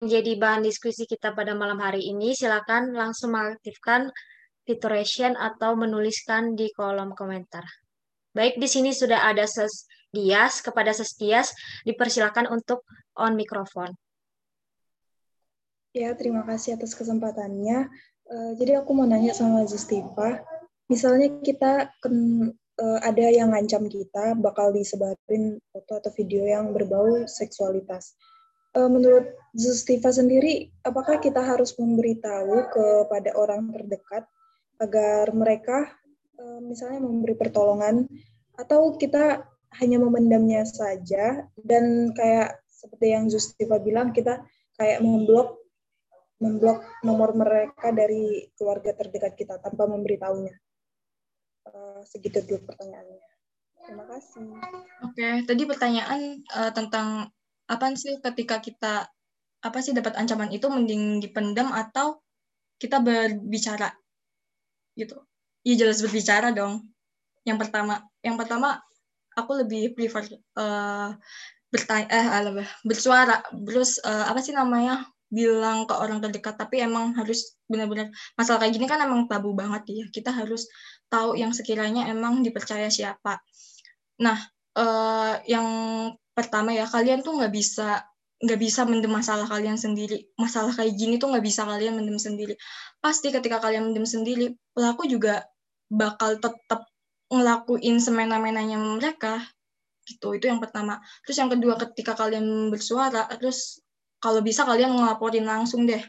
[0.00, 4.12] menjadi bahan diskusi kita pada malam hari ini, silakan langsung mengaktifkan
[4.66, 7.64] fitur reaction atau menuliskan di kolom komentar.
[8.36, 10.60] Baik, di sini sudah ada Ses Dias.
[10.60, 11.56] Kepada Ses Dias,
[11.88, 12.84] dipersilakan untuk
[13.16, 13.96] on mikrofon.
[15.96, 17.88] Ya, terima kasih atas kesempatannya.
[18.28, 20.44] Uh, jadi aku mau nanya sama Justiva,
[20.92, 27.24] misalnya kita ken, uh, ada yang ngancam kita bakal disebarin foto atau video yang berbau
[27.24, 28.12] seksualitas
[28.84, 34.28] menurut Justiva sendiri, apakah kita harus memberitahu kepada orang terdekat
[34.76, 35.96] agar mereka
[36.36, 38.04] uh, misalnya memberi pertolongan
[38.60, 39.48] atau kita
[39.80, 44.44] hanya memendamnya saja dan kayak seperti yang Justiva bilang kita
[44.76, 45.56] kayak memblok
[46.36, 50.52] memblok nomor mereka dari keluarga terdekat kita tanpa memberitahunya.
[51.64, 53.24] Uh, segitu dulu pertanyaannya.
[53.88, 54.44] Terima kasih.
[55.00, 57.32] Oke, tadi pertanyaan uh, tentang
[57.66, 59.10] apa sih ketika kita
[59.62, 62.22] apa sih dapat ancaman itu mending dipendam atau
[62.78, 63.90] kita berbicara?
[64.94, 65.16] Gitu.
[65.66, 66.86] Iya jelas berbicara dong.
[67.42, 68.78] Yang pertama yang pertama
[69.34, 70.26] aku lebih prefer
[70.56, 71.18] uh,
[71.74, 72.26] bertanya eh
[72.86, 73.42] bersuara.
[73.50, 76.54] Terus uh, apa sih namanya bilang ke orang terdekat.
[76.54, 80.04] Tapi emang harus benar-benar masalah kayak gini kan emang tabu banget ya.
[80.14, 80.70] Kita harus
[81.10, 83.42] tahu yang sekiranya emang dipercaya siapa.
[84.22, 84.38] Nah
[84.76, 85.66] uh, yang
[86.36, 88.04] pertama ya kalian tuh nggak bisa
[88.36, 90.28] nggak bisa mendem masalah kalian sendiri.
[90.36, 92.54] Masalah kayak gini tuh nggak bisa kalian mendem sendiri.
[93.00, 95.48] Pasti ketika kalian mendem sendiri pelaku juga
[95.88, 96.84] bakal tetap
[97.32, 99.40] ngelakuin semena-menanya mereka.
[100.04, 101.00] Gitu itu yang pertama.
[101.24, 103.80] Terus yang kedua ketika kalian bersuara terus
[104.20, 106.04] kalau bisa kalian ngelaporin langsung deh.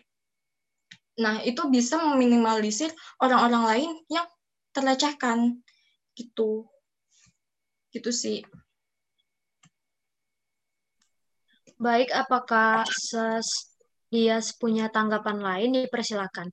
[1.23, 2.91] Nah itu bisa meminimalisir
[3.23, 4.27] orang-orang lain yang
[4.75, 5.63] terlecehkan.
[6.12, 6.67] Gitu
[7.97, 8.45] gitu sih
[11.77, 13.45] Baik, apakah ses
[14.10, 15.86] dia punya tanggapan lain?
[15.86, 16.49] Dipersilakan.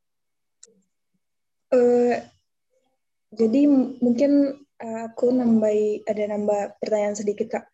[1.72, 2.20] Uh,
[3.32, 3.64] jadi
[4.04, 4.52] mungkin
[4.84, 7.64] uh, aku nambah ada nambah pertanyaan sedikit kak.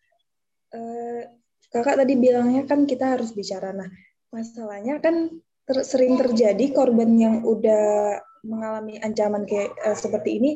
[0.71, 1.27] Uh,
[1.67, 3.75] kakak tadi bilangnya kan kita harus bicara.
[3.75, 3.91] Nah,
[4.31, 8.15] masalahnya kan ter sering terjadi korban yang udah
[8.47, 10.51] mengalami ancaman kayak uh, seperti ini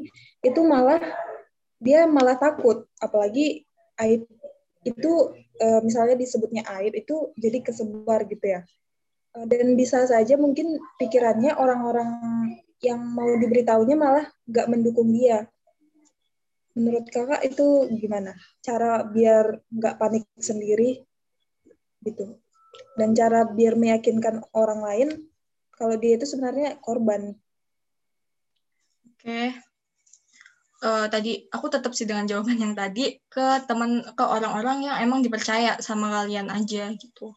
[0.47, 1.03] itu malah
[1.79, 3.67] dia malah takut, apalagi
[3.99, 4.27] aib
[4.85, 5.11] itu
[5.61, 8.61] uh, misalnya disebutnya aib itu jadi kesebar gitu ya.
[9.35, 12.09] Uh, dan bisa saja mungkin pikirannya orang-orang
[12.83, 15.49] yang mau diberitahunya malah nggak mendukung dia.
[16.75, 18.35] Menurut kakak itu gimana?
[18.59, 21.01] Cara biar nggak panik sendiri
[22.03, 22.37] gitu.
[22.99, 25.09] Dan cara biar meyakinkan orang lain
[25.75, 27.35] kalau dia itu sebenarnya korban.
[29.15, 29.55] Oke,
[30.85, 35.25] uh, tadi aku tetap sih dengan jawaban yang tadi ke teman ke orang-orang yang emang
[35.25, 37.33] dipercaya sama kalian aja gitu.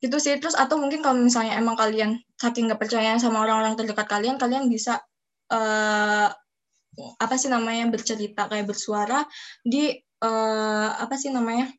[0.00, 4.08] Gitu sih terus atau mungkin kalau misalnya emang kalian saking nggak percaya sama orang-orang terdekat
[4.08, 4.98] kalian kalian bisa
[5.52, 6.28] uh,
[7.20, 9.24] apa sih namanya bercerita kayak bersuara
[9.64, 9.92] di
[10.24, 11.70] uh, apa sih namanya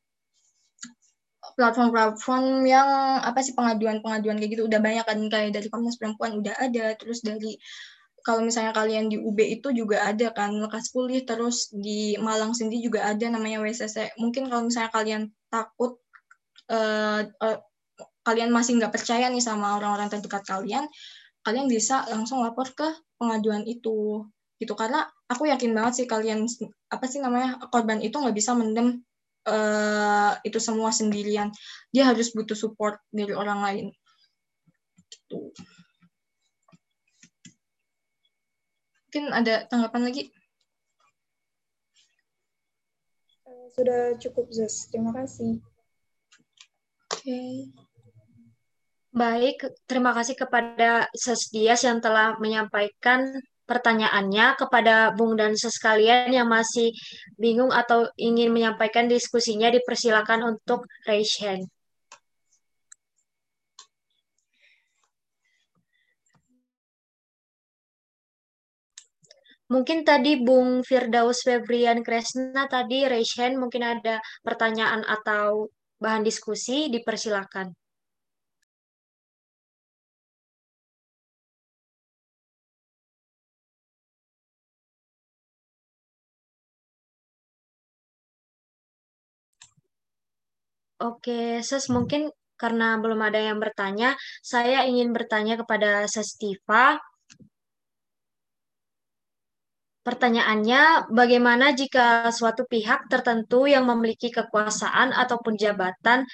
[1.54, 2.90] platform-platform yang
[3.22, 4.64] apa sih pengaduan-pengaduan kayak gitu.
[4.66, 7.60] Udah banyak kan kayak dari Komnas Perempuan udah ada terus dari
[8.24, 11.28] kalau misalnya kalian di UB itu juga ada kan lekas pulih.
[11.28, 16.00] Terus di Malang sendiri juga ada namanya WCC mungkin kalau misalnya kalian takut
[16.72, 17.60] uh, uh,
[18.24, 20.88] kalian masih nggak percaya nih sama orang-orang terdekat kalian
[21.44, 22.88] kalian bisa langsung lapor ke
[23.20, 24.24] pengaduan itu.
[24.56, 26.48] Gitu karena aku yakin banget sih kalian
[26.88, 29.04] apa sih namanya korban itu nggak bisa mendem
[29.44, 31.52] uh, itu semua sendirian.
[31.92, 33.86] Dia harus butuh support dari orang lain.
[35.12, 35.52] Gitu.
[39.14, 40.24] Mungkin ada tanggapan lagi?
[43.46, 44.90] Eh, sudah cukup, Zes.
[44.90, 45.62] Terima kasih.
[47.14, 47.22] Oke.
[47.22, 47.70] Okay.
[49.14, 53.38] Baik, terima kasih kepada Ses Dias yang telah menyampaikan
[53.70, 56.90] pertanyaannya kepada Bung dan Ses kalian yang masih
[57.38, 61.70] bingung atau ingin menyampaikan diskusinya dipersilakan untuk raise hand.
[69.74, 75.48] Mungkin tadi Bung Firdaus Febrian Kresna tadi raise hand, mungkin ada pertanyaan atau
[76.04, 77.68] bahan diskusi, dipersilakan.
[91.08, 92.22] Oke, Ses, mungkin
[92.62, 94.10] karena belum ada yang bertanya,
[94.52, 96.96] saya ingin bertanya kepada Ses Tiva.
[100.04, 106.28] Pertanyaannya, bagaimana jika suatu pihak tertentu yang memiliki kekuasaan ataupun jabatan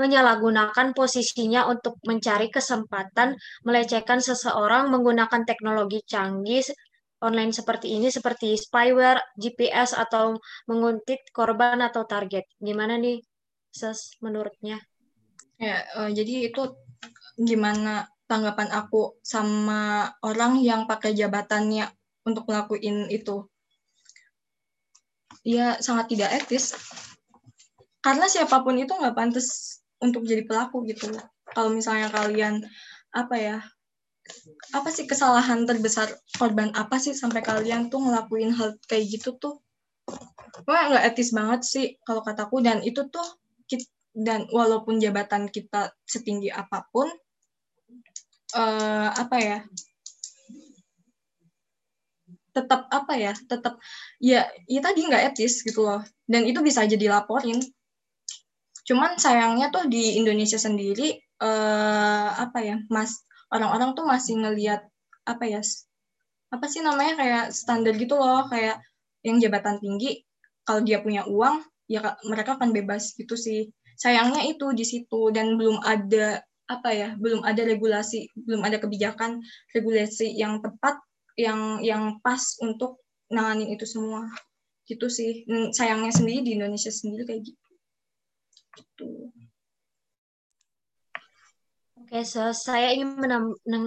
[0.00, 3.36] menyalahgunakan posisinya untuk mencari kesempatan
[3.68, 6.64] melecehkan seseorang menggunakan teknologi canggih
[7.20, 12.48] online seperti ini, seperti spyware, GPS, atau menguntit korban atau target?
[12.56, 13.20] Gimana nih,
[13.68, 14.80] Ses, menurutnya?
[15.60, 16.72] Ya, uh, jadi itu
[17.36, 23.46] gimana tanggapan aku sama orang yang pakai jabatannya untuk ngelakuin itu.
[25.46, 26.76] Ya sangat tidak etis.
[28.00, 31.12] Karena siapa pun itu nggak pantas untuk jadi pelaku gitu.
[31.52, 32.64] Kalau misalnya kalian
[33.10, 33.58] apa ya
[34.70, 36.06] apa sih kesalahan terbesar
[36.38, 39.58] korban apa sih sampai kalian tuh ngelakuin hal kayak gitu tuh
[40.66, 43.26] Wah, nggak etis banget sih kalau kataku dan itu tuh
[44.10, 47.06] dan walaupun jabatan kita setinggi apa pun
[48.58, 49.58] uh, apa ya
[52.60, 53.80] tetap apa ya tetap
[54.20, 56.04] ya ya tadi nggak etis gitu loh.
[56.28, 57.58] Dan itu bisa aja dilaporin.
[58.84, 64.84] Cuman sayangnya tuh di Indonesia sendiri eh, apa ya mas orang-orang tuh masih ngelihat
[65.24, 65.60] apa ya
[66.50, 68.44] apa sih namanya kayak standar gitu loh.
[68.52, 68.84] Kayak
[69.24, 70.24] yang jabatan tinggi
[70.68, 73.72] kalau dia punya uang ya mereka akan bebas gitu sih.
[73.96, 79.42] Sayangnya itu di situ dan belum ada apa ya belum ada regulasi belum ada kebijakan
[79.74, 81.02] regulasi yang tepat
[81.40, 84.28] yang yang pas untuk nanganin itu semua
[84.84, 87.70] gitu sih sayangnya sendiri di Indonesia sendiri kayak gitu
[88.74, 89.10] gitu
[92.10, 93.22] Oke, so saya ingin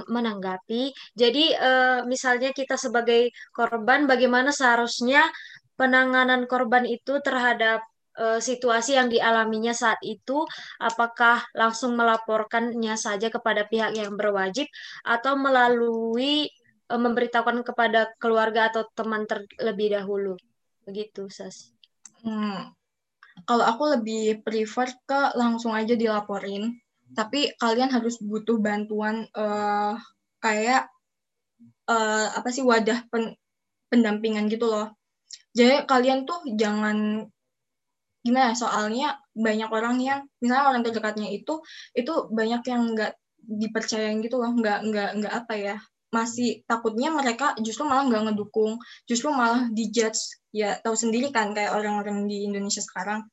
[0.08, 0.96] menanggapi.
[1.12, 5.28] Jadi, uh, misalnya kita sebagai korban, bagaimana seharusnya
[5.76, 7.84] penanganan korban itu terhadap
[8.16, 10.48] uh, situasi yang dialaminya saat itu?
[10.80, 14.72] Apakah langsung melaporkannya saja kepada pihak yang berwajib,
[15.04, 16.48] atau melalui
[16.98, 20.38] memberitahukan kepada keluarga atau teman terlebih dahulu?
[20.84, 21.72] Begitu, Sas.
[22.22, 22.72] Hmm.
[23.50, 26.84] Kalau aku lebih prefer ke langsung aja dilaporin
[27.14, 29.94] tapi kalian harus butuh bantuan uh,
[30.42, 30.90] kayak
[31.86, 33.38] uh, apa sih wadah pen,
[33.88, 34.98] pendampingan gitu loh.
[35.54, 37.30] Jadi kalian tuh jangan
[38.24, 41.60] gimana soalnya banyak orang yang misalnya orang terdekatnya itu
[41.92, 43.14] itu banyak yang nggak
[43.44, 45.76] dipercayain gitu loh nggak nggak nggak apa ya
[46.14, 48.78] masih takutnya mereka justru malah nggak ngedukung
[49.10, 50.46] justru malah dijudge.
[50.54, 53.26] Ya tahu sendiri kan kayak orang-orang di Indonesia sekarang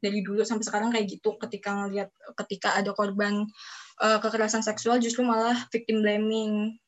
[0.00, 1.36] dari dulu sampai sekarang kayak gitu.
[1.36, 2.08] Ketika ngelihat
[2.40, 3.44] ketika ada korban
[4.00, 6.80] uh, kekerasan seksual justru malah victim blaming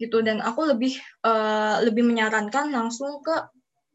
[0.00, 0.24] gitu.
[0.24, 0.96] Dan aku lebih
[1.28, 3.36] uh, lebih menyarankan langsung ke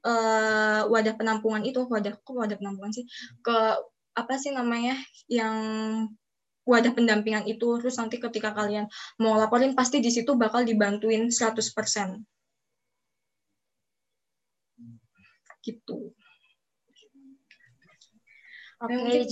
[0.06, 3.10] uh, wadah penampungan itu wadah wadah penampungan sih?
[3.42, 3.82] Ke
[4.16, 4.96] apa sih namanya
[5.28, 5.58] yang
[6.66, 8.90] wadah pendampingan itu terus nanti ketika kalian
[9.22, 11.62] mau laporin pasti di situ bakal dibantuin 100%
[15.66, 16.14] gitu
[18.76, 19.24] Oke, okay,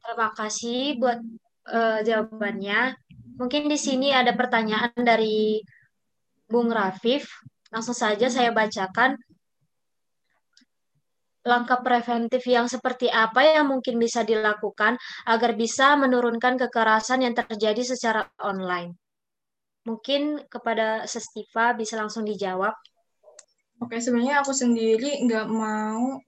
[0.00, 1.20] terima kasih buat
[1.68, 2.96] uh, jawabannya.
[3.36, 5.60] Mungkin di sini ada pertanyaan dari
[6.48, 7.28] Bung Rafif.
[7.68, 9.20] Langsung saja saya bacakan.
[11.40, 17.80] Langkah preventif yang seperti apa yang mungkin bisa dilakukan agar bisa menurunkan kekerasan yang terjadi
[17.80, 18.96] secara online?
[19.88, 22.76] Mungkin kepada Sestiva bisa langsung dijawab.
[23.80, 26.20] Oke, sebenarnya aku sendiri nggak mau.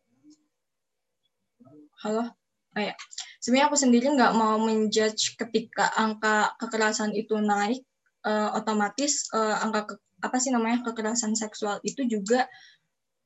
[2.01, 2.33] Halo?
[2.73, 2.95] oh ya
[3.41, 7.85] sebenarnya aku sendiri nggak mau menjudge ketika angka kekerasan itu naik
[8.25, 9.95] uh, otomatis uh, angka ke,
[10.25, 12.49] apa sih namanya kekerasan seksual itu juga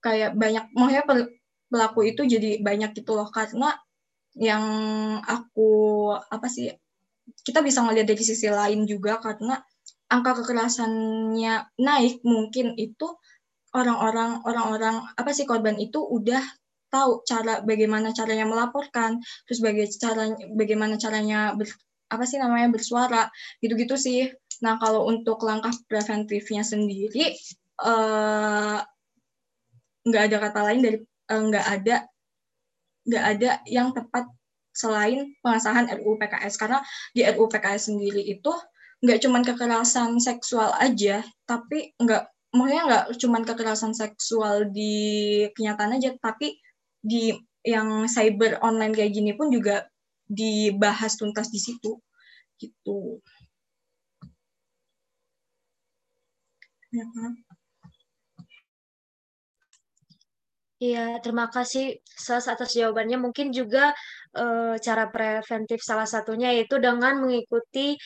[0.03, 1.05] kayak banyak maksudnya
[1.71, 3.75] pelaku itu jadi banyak gitu loh karena
[4.37, 4.65] yang
[5.25, 6.71] aku apa sih
[7.43, 9.59] kita bisa ngelihat dari sisi lain juga karena
[10.07, 13.09] angka kekerasannya naik mungkin itu
[13.75, 16.41] orang-orang orang-orang apa sih korban itu udah
[16.89, 21.69] tahu cara bagaimana caranya melaporkan, terus bagaimana caranya bagaimana caranya ber,
[22.09, 23.29] apa sih namanya bersuara,
[23.61, 24.31] gitu-gitu sih.
[24.65, 27.35] Nah kalau untuk langkah preventifnya sendiri
[27.83, 28.79] eh,
[30.07, 31.97] nggak ada kata lain dari nggak ada
[33.07, 34.27] nggak ada yang tepat
[34.77, 36.83] selain pengesahan RUU PKS karena
[37.17, 38.53] di RUU PKS sendiri itu
[39.01, 44.95] nggak cuma kekerasan seksual aja tapi nggak maksudnya nggak cuma kekerasan seksual di
[45.57, 46.57] kenyataan aja tapi
[47.01, 47.33] di
[47.67, 49.87] yang cyber online kayak gini pun juga
[50.27, 51.99] dibahas tuntas di situ
[52.59, 53.21] gitu.
[56.95, 57.46] Ya kan
[60.85, 63.17] Iya, terima kasih Sas atas jawabannya.
[63.25, 63.97] Mungkin juga
[64.37, 64.43] e,
[64.87, 67.97] cara preventif salah satunya yaitu dengan mengikuti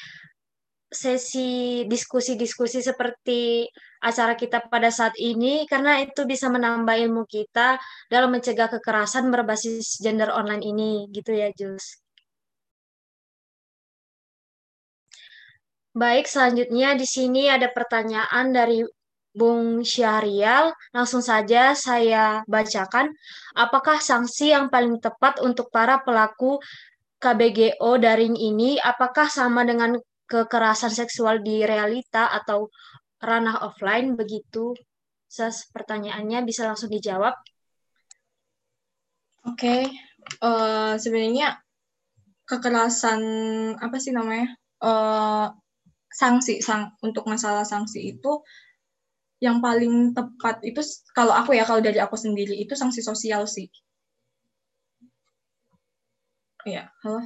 [0.90, 3.66] sesi diskusi-diskusi seperti
[4.02, 7.78] acara kita pada saat ini karena itu bisa menambah ilmu kita
[8.12, 11.84] dalam mencegah kekerasan berbasis gender online ini gitu ya Jus.
[15.90, 18.78] Baik, selanjutnya di sini ada pertanyaan dari
[19.30, 20.74] Bung Syahrial.
[20.90, 23.14] Langsung saja saya bacakan.
[23.54, 26.58] Apakah sanksi yang paling tepat untuk para pelaku
[27.20, 32.72] KBGO daring ini apakah sama dengan kekerasan seksual di realita atau
[33.20, 34.72] ranah offline begitu?
[35.30, 37.36] Ses pertanyaannya bisa langsung dijawab.
[39.46, 39.80] Oke, okay.
[40.44, 41.60] uh, eh, sebenarnya
[42.44, 43.20] kekerasan
[43.78, 44.52] apa sih namanya?
[44.80, 45.52] Uh,
[46.10, 48.42] sanksi sang untuk masalah sanksi itu
[49.40, 50.84] yang paling tepat itu
[51.16, 53.72] kalau aku ya kalau dari aku sendiri itu sanksi sosial sih.
[56.68, 57.24] Iya, halo.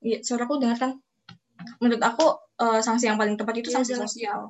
[0.00, 0.92] Iya, suaraku dengar kan?
[1.80, 2.26] menurut aku
[2.60, 4.40] uh, sanksi yang paling tepat itu iya, sanksi sosial.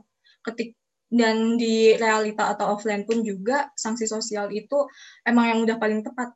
[0.45, 0.77] Ketik
[1.15, 4.89] dan di realita atau offline pun juga sanksi sosial itu
[5.23, 6.35] emang yang udah paling tepat.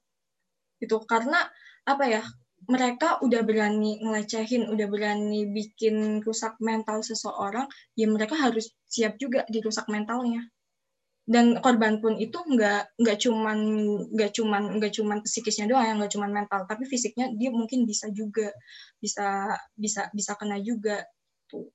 [0.79, 1.49] Itu karena
[1.89, 2.23] apa ya?
[2.67, 9.47] Mereka udah berani ngelecehin, udah berani bikin rusak mental seseorang, ya mereka harus siap juga
[9.47, 10.43] dirusak mentalnya.
[11.29, 13.59] dan korban pun itu nggak nggak cuman
[14.17, 18.49] nggak cuman nggak cuman psikisnya doang nggak cuman mental tapi fisiknya dia mungkin bisa juga
[18.97, 21.05] bisa bisa bisa kena juga
[21.53, 21.69] tuh.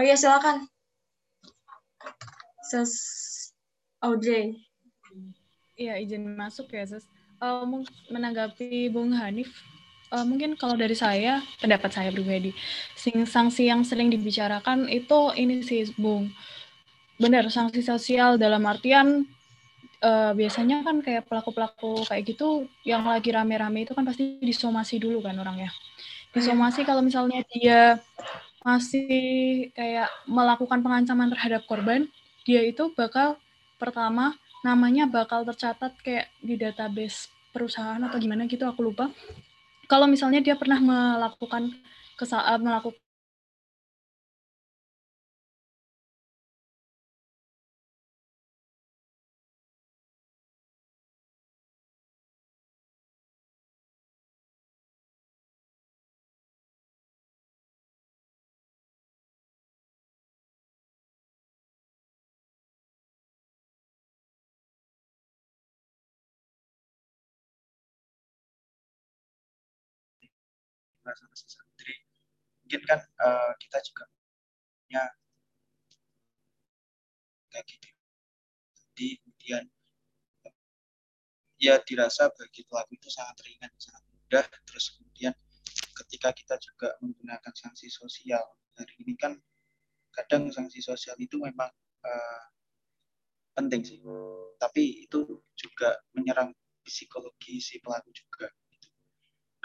[0.00, 0.64] Oh ya silakan.
[2.64, 2.92] Ses
[4.00, 4.64] Audrey.
[5.76, 7.04] Iya izin masuk ya ses
[7.40, 7.64] uh,
[8.10, 9.50] menanggapi Bung Hanif
[10.12, 12.54] uh, mungkin kalau dari saya pendapat saya pribadi
[13.26, 16.30] sanksi yang sering dibicarakan itu ini sih Bung.
[17.16, 19.24] Benar sanksi sosial dalam artian
[20.04, 25.24] uh, biasanya kan kayak pelaku-pelaku kayak gitu yang lagi rame-rame itu kan pasti disomasi dulu
[25.24, 25.72] kan orangnya.
[26.36, 27.96] Disomasi kalau misalnya dia
[28.60, 32.10] masih kayak melakukan pengancaman terhadap korban
[32.42, 33.38] dia itu bakal
[33.78, 34.34] pertama
[34.66, 39.14] namanya bakal tercatat kayak di database perusahaan atau gimana gitu aku lupa.
[39.86, 41.70] Kalau misalnya dia pernah melakukan
[42.18, 43.05] kesalahan melakukan
[71.14, 71.96] sama santri.
[72.66, 74.04] Mungkin kan uh, kita juga
[74.82, 75.04] punya
[77.52, 77.88] kayak gitu.
[78.74, 79.64] Jadi kemudian
[81.56, 84.44] ya dirasa bagi pelaku itu sangat ringan sangat mudah.
[84.66, 85.34] Terus kemudian
[86.02, 88.42] ketika kita juga menggunakan sanksi sosial
[88.76, 89.38] hari ini kan
[90.10, 91.70] kadang sanksi sosial itu memang
[92.02, 92.44] uh,
[93.54, 94.00] penting sih.
[94.56, 96.50] Tapi itu juga menyerang
[96.86, 98.46] psikologi si pelaku juga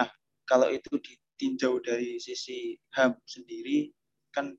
[0.02, 0.10] nah
[0.50, 3.90] kalau itu di tinjau dari sisi HAM sendiri
[4.30, 4.54] kan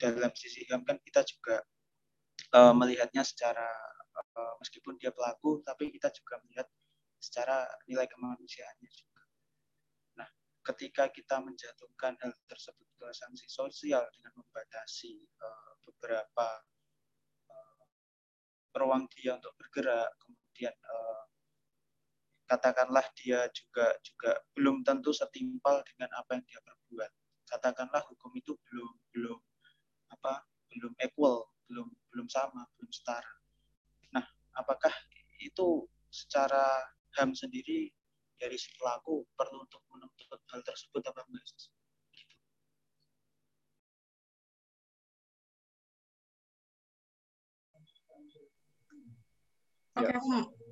[0.00, 1.60] dalam sisi HAM kan kita juga
[2.56, 3.68] uh, melihatnya secara
[4.16, 6.64] uh, meskipun dia pelaku tapi kita juga melihat
[7.20, 9.22] secara nilai kemanusiaannya juga.
[10.20, 10.28] Nah,
[10.72, 16.48] ketika kita menjatuhkan hal tersebut ke sanksi sosial dengan membatasi uh, beberapa
[17.48, 17.84] uh,
[18.76, 21.23] ruang dia untuk bergerak, kemudian uh,
[22.44, 27.10] katakanlah dia juga juga belum tentu setimpal dengan apa yang dia perbuat.
[27.48, 29.38] Katakanlah hukum itu belum belum
[30.12, 33.32] apa belum equal belum belum sama belum setara.
[34.12, 34.24] Nah
[34.56, 34.92] apakah
[35.40, 36.64] itu secara
[37.18, 37.90] ham sendiri
[38.36, 41.70] dari si pelaku perlu untuk menuntut hal tersebut apa enggak gitu.
[49.94, 50.63] Oke, okay, aku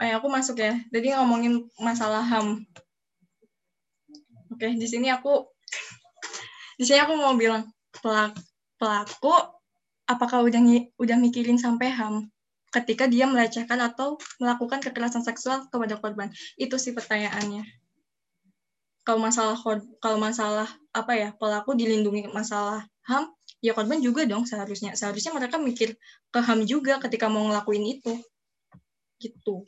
[0.00, 0.76] eh, aku masuk ya.
[0.92, 2.64] Jadi ngomongin masalah HAM.
[4.52, 5.48] Oke, di sini aku
[6.76, 7.64] di sini aku mau bilang
[8.76, 9.32] pelaku,
[10.04, 10.60] apakah udah
[11.00, 12.28] udah mikirin sampai HAM
[12.76, 16.28] ketika dia melecehkan atau melakukan kekerasan seksual kepada korban.
[16.60, 17.64] Itu sih pertanyaannya.
[19.06, 19.56] Kalau masalah
[20.02, 23.32] kalau masalah apa ya pelaku dilindungi masalah HAM,
[23.62, 24.92] ya korban juga dong seharusnya.
[24.98, 25.94] Seharusnya mereka mikir
[26.28, 28.12] ke HAM juga ketika mau ngelakuin itu.
[29.16, 29.64] Gitu.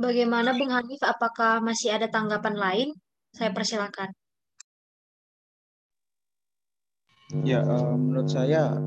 [0.00, 1.04] Bagaimana Bung Hanif?
[1.04, 2.88] Apakah masih ada tanggapan lain?
[3.36, 4.08] Saya persilakan.
[7.44, 8.80] Ya, uh, menurut saya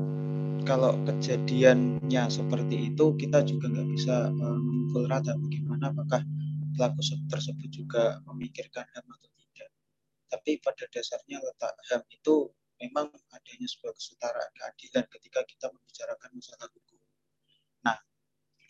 [0.66, 6.26] kalau kejadiannya seperti itu kita juga nggak bisa uh, memukul rata bagaimana apakah
[6.74, 7.00] pelaku
[7.30, 9.70] tersebut juga memikirkan HAM atau tidak.
[10.28, 12.50] Tapi pada dasarnya letak HAM itu
[12.82, 16.93] memang adanya sebuah kesetaraan keadilan ketika kita membicarakan masalah hukum.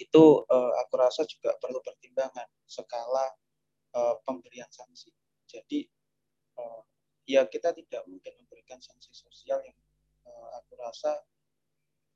[0.04, 3.26] Itu uh, aku rasa juga perlu pertimbangan skala
[3.96, 5.08] uh, pemberian sanksi.
[5.48, 5.88] Jadi
[6.60, 6.82] uh,
[7.24, 9.78] ya kita tidak mungkin memberikan sanksi sosial yang
[10.28, 11.24] uh, aku rasa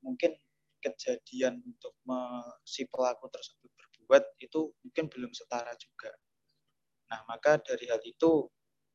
[0.05, 0.37] mungkin
[0.79, 1.91] kejadian untuk
[2.63, 6.07] si pelaku tersebut berbuat itu mungkin belum setara juga.
[7.11, 8.47] Nah, maka dari hal itu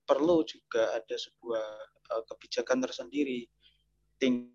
[0.09, 1.67] perlu juga ada sebuah
[2.25, 3.45] kebijakan tersendiri
[4.17, 4.55] tingkat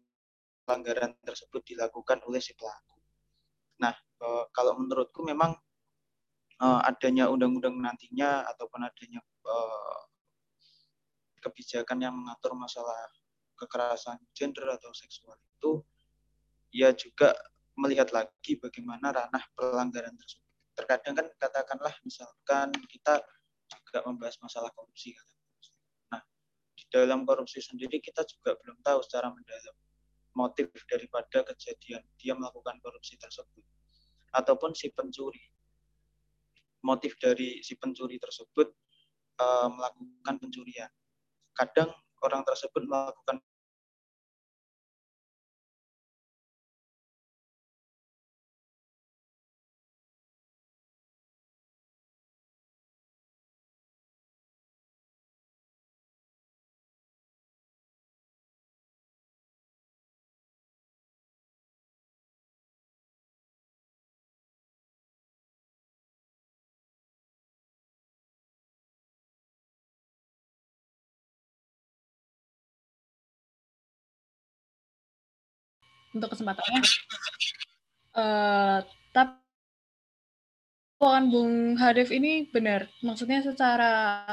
[0.70, 3.02] pelanggaran tersebut dilakukan oleh si pelaku.
[3.82, 3.90] Nah,
[4.24, 5.56] uh, kalau menurutku memang
[6.60, 10.02] uh, adanya undang-undang nantinya ataupun adanya uh,
[11.40, 12.96] kebijakan yang mengatur masalah
[13.56, 15.84] kekerasan gender atau seksual itu
[16.72, 17.36] ya juga
[17.80, 20.48] melihat lagi bagaimana ranah pelanggaran tersebut.
[20.76, 23.24] Terkadang kan katakanlah misalkan kita
[23.68, 25.16] juga membahas masalah korupsi.
[26.12, 26.24] Nah,
[26.76, 29.76] di dalam korupsi sendiri kita juga belum tahu secara mendalam
[30.36, 33.64] motif daripada kejadian dia melakukan korupsi tersebut
[34.34, 35.42] ataupun si pencuri.
[36.86, 38.68] Motif dari si pencuri tersebut
[39.42, 40.92] uh, melakukan pencurian.
[41.56, 41.92] Kadang
[42.24, 43.44] orang tersebut melakukan
[76.14, 76.82] untuk kesempatannya.
[78.16, 78.80] Uh,
[79.14, 79.38] tapi
[81.00, 82.92] kan Bung Hadif ini benar.
[83.00, 84.26] Maksudnya secara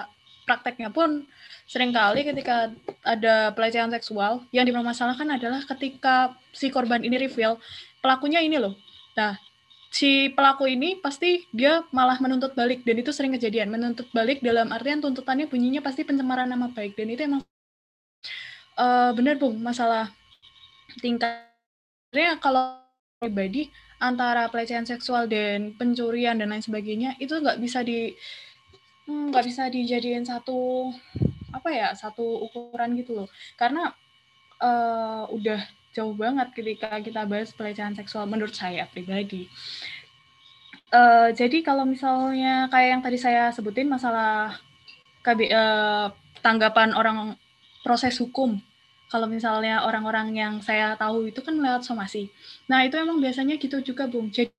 [0.46, 1.26] prakteknya pun
[1.66, 2.70] sering kali ketika
[3.02, 7.58] ada pelecehan seksual yang dipermasalahkan adalah ketika si korban ini reveal
[7.98, 8.78] pelakunya ini loh.
[9.18, 9.34] Nah,
[9.90, 13.70] si pelaku ini pasti dia malah menuntut balik dan itu sering kejadian.
[13.70, 17.42] Menuntut balik dalam artian tuntutannya bunyinya pasti pencemaran nama baik dan itu emang
[18.78, 20.12] uh, benar Bung masalah
[22.10, 22.64] tingkatnya kalau
[23.16, 28.12] pribadi antara pelecehan seksual dan pencurian dan lain sebagainya itu nggak bisa di
[29.08, 30.92] hmm, nggak bisa dijadiin satu
[31.52, 33.28] apa ya satu ukuran gitu loh.
[33.56, 33.88] Karena
[34.60, 35.64] uh, udah
[35.96, 39.48] jauh banget ketika kita bahas pelecehan seksual menurut saya pribadi.
[40.92, 44.54] Uh, jadi kalau misalnya kayak yang tadi saya sebutin masalah
[45.24, 46.12] KB, uh,
[46.44, 47.34] tanggapan orang
[47.82, 48.60] proses hukum
[49.06, 52.30] kalau misalnya orang-orang yang saya tahu itu kan lewat somasi.
[52.66, 54.30] Nah, itu emang biasanya gitu juga, Bung.
[54.34, 54.50] Jadi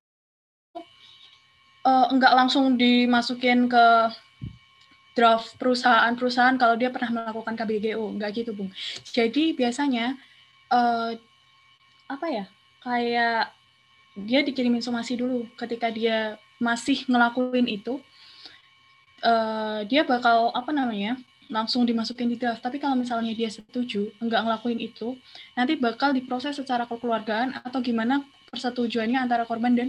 [1.84, 3.86] uh, enggak langsung dimasukin ke
[5.12, 8.72] draft perusahaan-perusahaan kalau dia pernah melakukan KBGO, enggak gitu, Bung.
[9.12, 10.16] Jadi biasanya
[10.72, 11.12] uh,
[12.08, 12.44] apa ya?
[12.80, 13.52] Kayak
[14.16, 18.02] dia dikirimin somasi dulu ketika dia masih ngelakuin itu
[19.22, 21.14] uh, dia bakal apa namanya
[21.48, 22.60] langsung dimasukin di draft.
[22.60, 25.16] Tapi kalau misalnya dia setuju, enggak ngelakuin itu,
[25.56, 29.88] nanti bakal diproses secara kekeluargaan atau gimana persetujuannya antara korban dan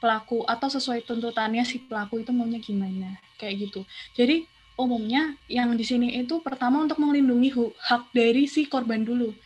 [0.00, 3.84] pelaku atau sesuai tuntutannya si pelaku itu maunya gimana kayak gitu.
[4.16, 4.48] Jadi
[4.80, 9.36] umumnya yang di sini itu pertama untuk melindungi hak dari si korban dulu.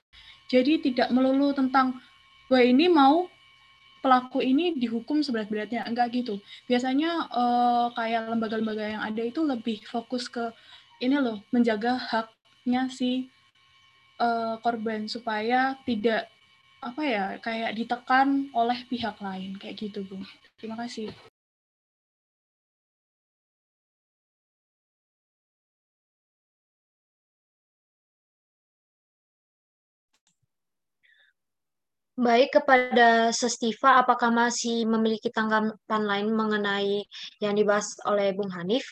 [0.46, 1.98] Jadi tidak melulu tentang
[2.46, 3.26] bahwa ini mau
[4.04, 6.38] pelaku ini dihukum seberat-beratnya enggak gitu.
[6.68, 10.52] Biasanya uh, kayak lembaga-lembaga yang ada itu lebih fokus ke
[11.03, 13.26] ini loh menjaga haknya si
[14.20, 16.30] uh, korban supaya tidak
[16.84, 20.20] apa ya kayak ditekan oleh pihak lain kayak gitu bu
[20.61, 21.09] terima kasih
[32.14, 37.03] Baik kepada Sestiva, apakah masih memiliki tanggapan lain mengenai
[37.42, 38.86] yang dibahas oleh Bung Hanif?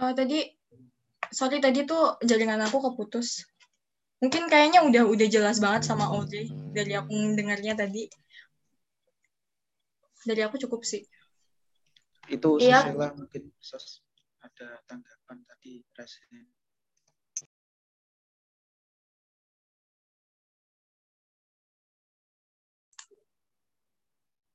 [0.00, 0.48] Uh, tadi,
[1.28, 3.44] sorry tadi tuh jaringan aku keputus.
[4.24, 8.08] Mungkin kayaknya udah udah jelas banget sama Audrey dari aku dengarnya tadi.
[10.24, 11.04] Dari aku cukup sih.
[12.32, 12.88] Itu iya.
[13.12, 13.52] mungkin
[14.40, 16.48] ada tanggapan tadi Presiden.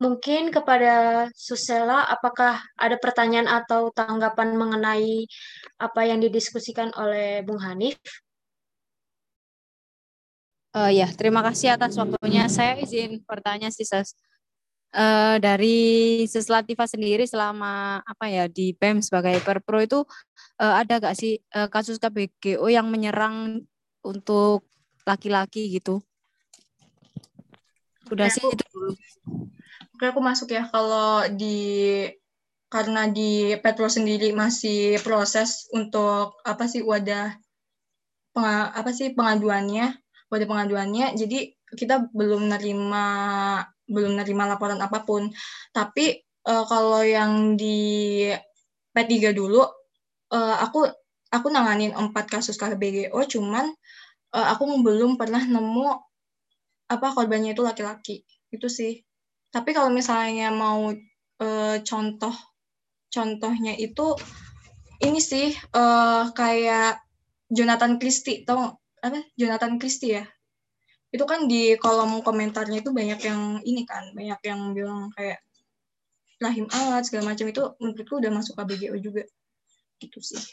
[0.06, 5.26] Mungkin kepada Susela, apakah ada pertanyaan atau tanggapan mengenai
[5.82, 7.98] apa yang didiskusikan oleh Bung Hanif?
[10.78, 12.46] Uh, ya, terima kasih atas waktunya.
[12.54, 14.14] Saya izin bertanya sih, Ses.
[14.94, 20.06] Uh, dari Seslativa sendiri selama apa ya di PEM sebagai perpro itu
[20.62, 23.66] uh, ada gak sih uh, kasus KBGO yang menyerang
[24.06, 24.70] untuk
[25.02, 25.98] laki-laki gitu?
[28.14, 28.94] Udah sih itu dulu.
[29.96, 30.68] Oke, aku masuk ya.
[30.68, 31.56] Kalau di
[32.68, 37.32] karena di Petro sendiri masih proses untuk apa sih wadah
[38.36, 39.96] penga, apa sih pengaduannya,
[40.28, 41.16] wadah pengaduannya.
[41.16, 43.06] Jadi kita belum nerima
[43.88, 45.32] belum nerima laporan apa pun.
[45.72, 48.28] Tapi uh, kalau yang di
[48.92, 49.64] P3 dulu
[50.36, 50.92] uh, aku
[51.32, 53.72] aku nanganin empat kasus KBGO cuman
[54.36, 55.88] uh, aku belum pernah nemu
[56.92, 58.28] apa korbannya itu laki-laki.
[58.52, 59.00] Itu sih.
[59.56, 62.36] Tapi kalau misalnya mau uh, contoh
[63.08, 64.20] contohnya itu
[65.00, 67.00] ini sih uh, kayak
[67.48, 69.24] Jonathan Christie, tau apa?
[69.40, 70.28] Jonathan Christie ya.
[71.08, 75.40] Itu kan di kolom komentarnya itu banyak yang ini kan, banyak yang bilang kayak
[76.44, 79.24] rahim alat segala macam itu menurutku udah masuk KBGO juga.
[80.04, 80.44] Gitu sih.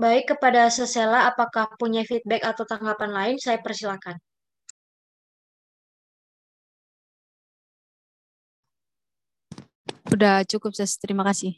[0.00, 3.36] Baik, kepada Sesela, apakah punya feedback atau tanggapan lain?
[3.36, 4.16] Saya persilakan.
[10.10, 10.98] Udah cukup, Ses.
[10.98, 11.54] Terima kasih.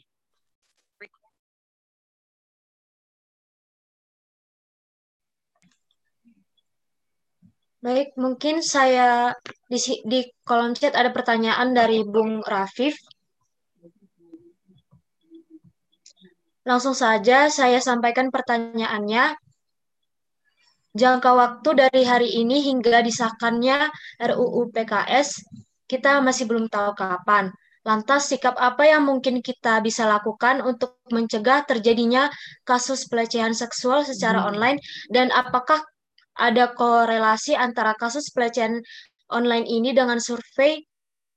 [7.83, 9.35] Baik, mungkin saya
[9.67, 9.75] di,
[10.07, 12.95] di kolom chat ada pertanyaan dari Bung Rafif.
[16.63, 19.35] Langsung saja saya sampaikan pertanyaannya.
[20.95, 23.91] Jangka waktu dari hari ini hingga disahkannya
[24.31, 25.43] RUU PKS,
[25.89, 27.51] kita masih belum tahu kapan.
[27.83, 32.31] Lantas, sikap apa yang mungkin kita bisa lakukan untuk mencegah terjadinya
[32.63, 34.79] kasus pelecehan seksual secara online
[35.11, 35.83] dan apakah
[36.39, 38.79] ada korelasi antara kasus pelecehan
[39.27, 40.79] online ini dengan survei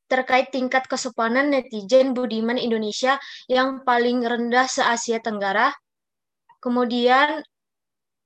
[0.06, 3.18] terkait tingkat kesopanan netizen budiman Indonesia
[3.50, 5.74] yang paling rendah se-Asia Tenggara.
[6.62, 7.42] Kemudian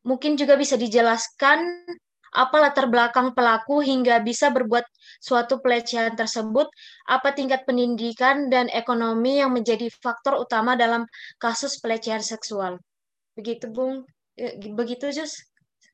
[0.04, 1.88] mungkin juga bisa dijelaskan
[2.30, 4.86] apa latar belakang pelaku hingga bisa berbuat
[5.20, 6.66] suatu pelecehan tersebut,
[7.06, 11.04] apa tingkat pendidikan dan ekonomi yang menjadi faktor utama dalam
[11.36, 12.80] kasus pelecehan seksual.
[13.36, 14.08] Begitu, Bung.
[14.34, 15.44] Eh, begitu, Jus.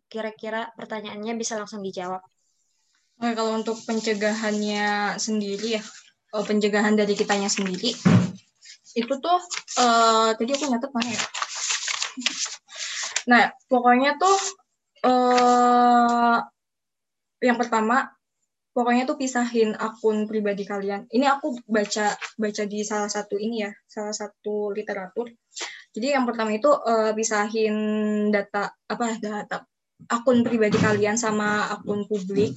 [0.06, 2.22] Kira-kira pertanyaannya bisa langsung dijawab.
[3.18, 5.82] Oke, kalau untuk pencegahannya sendiri ya,
[6.36, 7.96] oh, pencegahan dari kitanya sendiri,
[8.96, 9.40] itu tuh,
[9.82, 11.22] uh, tadi aku nyatet mana ya?
[13.26, 14.38] Nah, pokoknya tuh
[15.04, 16.38] uh,
[17.42, 18.15] yang pertama
[18.76, 21.08] pokoknya tuh pisahin akun pribadi kalian.
[21.08, 25.32] Ini aku baca baca di salah satu ini ya, salah satu literatur.
[25.96, 27.72] Jadi yang pertama itu uh, pisahin
[28.28, 29.64] data apa data
[30.12, 32.52] akun pribadi kalian sama akun publik.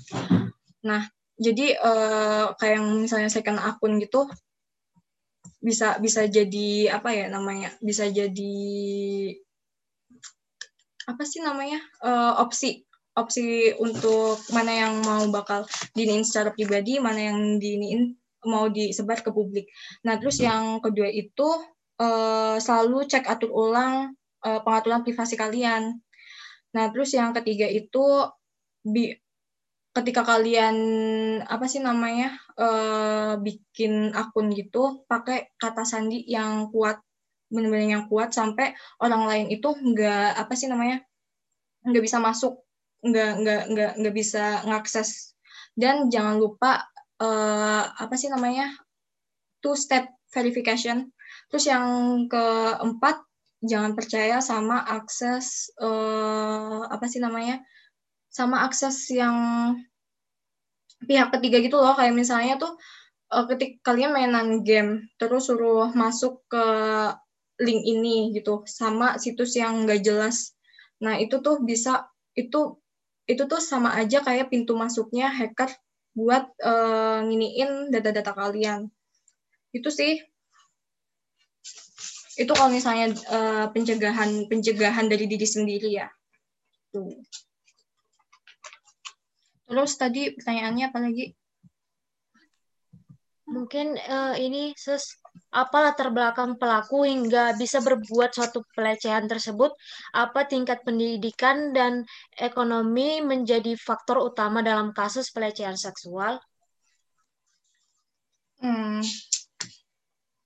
[0.84, 1.08] Nah,
[1.40, 4.28] jadi uh, kayak yang misalnya second akun gitu
[5.64, 7.72] bisa bisa jadi apa ya namanya?
[7.80, 8.60] Bisa jadi
[11.08, 12.84] apa sih namanya uh, opsi
[13.20, 18.16] opsi untuk mana yang mau bakal diniin secara pribadi mana yang diniin
[18.48, 19.68] mau disebar ke publik.
[20.08, 21.48] Nah terus yang kedua itu
[22.00, 24.16] uh, selalu cek atur ulang
[24.48, 26.00] uh, pengaturan privasi kalian.
[26.72, 28.04] Nah terus yang ketiga itu
[28.80, 29.12] bi
[29.92, 30.78] ketika kalian
[31.44, 37.02] apa sih namanya uh, bikin akun gitu pakai kata sandi yang kuat
[37.50, 41.02] benar-benar yang kuat sampai orang lain itu nggak apa sih namanya
[41.82, 42.62] nggak bisa masuk
[43.00, 45.36] nggak nggak nggak nggak bisa ngakses.
[45.76, 46.84] Dan jangan lupa
[47.24, 48.72] uh, apa sih namanya?
[49.64, 51.12] Two step verification.
[51.52, 51.86] Terus yang
[52.28, 53.24] keempat
[53.60, 57.64] jangan percaya sama akses uh, apa sih namanya?
[58.30, 59.36] Sama akses yang
[61.04, 61.96] pihak ketiga gitu loh.
[61.96, 62.76] Kayak misalnya tuh
[63.32, 66.66] uh, ketik kalian mainan game terus suruh masuk ke
[67.64, 68.64] link ini gitu.
[68.68, 70.56] Sama situs yang nggak jelas.
[71.04, 72.80] Nah itu tuh bisa itu
[73.30, 75.70] itu tuh sama aja kayak pintu masuknya hacker
[76.18, 78.90] buat uh, nginiin data-data kalian.
[79.70, 80.18] Itu sih.
[82.34, 86.10] Itu kalau misalnya uh, pencegahan pencegahan dari diri sendiri ya.
[86.90, 87.22] Tuh.
[89.70, 91.39] Terus tadi pertanyaannya apa lagi?
[93.50, 95.18] Mungkin uh, ini ses
[95.50, 99.74] apa latar belakang pelaku hingga bisa berbuat suatu pelecehan tersebut,
[100.14, 102.06] apa tingkat pendidikan dan
[102.38, 106.38] ekonomi menjadi faktor utama dalam kasus pelecehan seksual?
[108.62, 109.02] Hmm,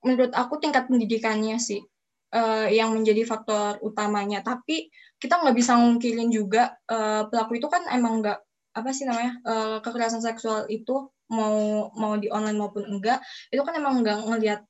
[0.06, 1.84] menurut aku tingkat pendidikannya sih
[2.32, 4.40] uh, yang menjadi faktor utamanya.
[4.40, 4.88] Tapi
[5.20, 8.40] kita nggak bisa ngungkirin juga uh, pelaku itu kan emang nggak
[8.74, 13.74] apa sih namanya uh, kekerasan seksual itu mau mau di online maupun enggak itu kan
[13.78, 14.62] emang nggak ngelihat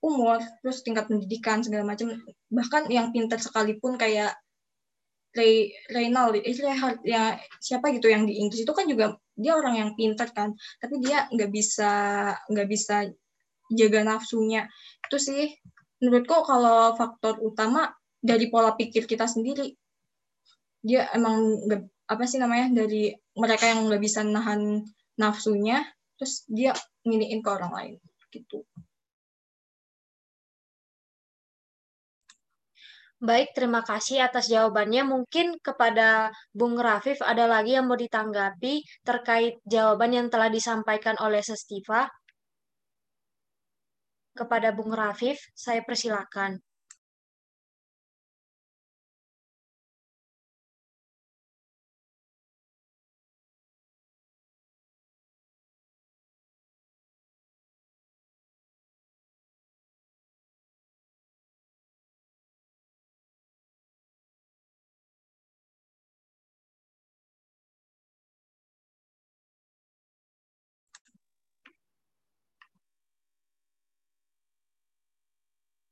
[0.00, 2.10] umur terus tingkat pendidikan segala macam
[2.50, 4.34] bahkan yang pintar sekalipun kayak
[5.30, 9.78] Ray Reynald eh Reinhardt ya siapa gitu yang di Inggris itu kan juga dia orang
[9.78, 11.90] yang pintar kan tapi dia nggak bisa
[12.50, 13.06] nggak bisa
[13.70, 14.66] jaga nafsunya.
[15.06, 15.54] Itu sih
[16.02, 19.72] menurutku kalau faktor utama dari pola pikir kita sendiri
[20.80, 24.82] dia emang nggak apa sih namanya dari mereka yang nggak bisa nahan
[25.14, 25.86] nafsunya
[26.18, 26.74] terus dia
[27.06, 27.94] nginiin ke orang lain
[28.34, 28.66] gitu
[33.20, 35.04] Baik, terima kasih atas jawabannya.
[35.04, 41.44] Mungkin kepada Bung Rafif ada lagi yang mau ditanggapi terkait jawaban yang telah disampaikan oleh
[41.44, 42.08] Sestiva.
[44.32, 46.64] Kepada Bung Rafif, saya persilakan.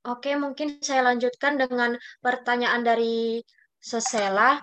[0.09, 1.91] Oke, mungkin saya lanjutkan dengan
[2.25, 3.45] pertanyaan dari
[3.77, 4.57] Sesela.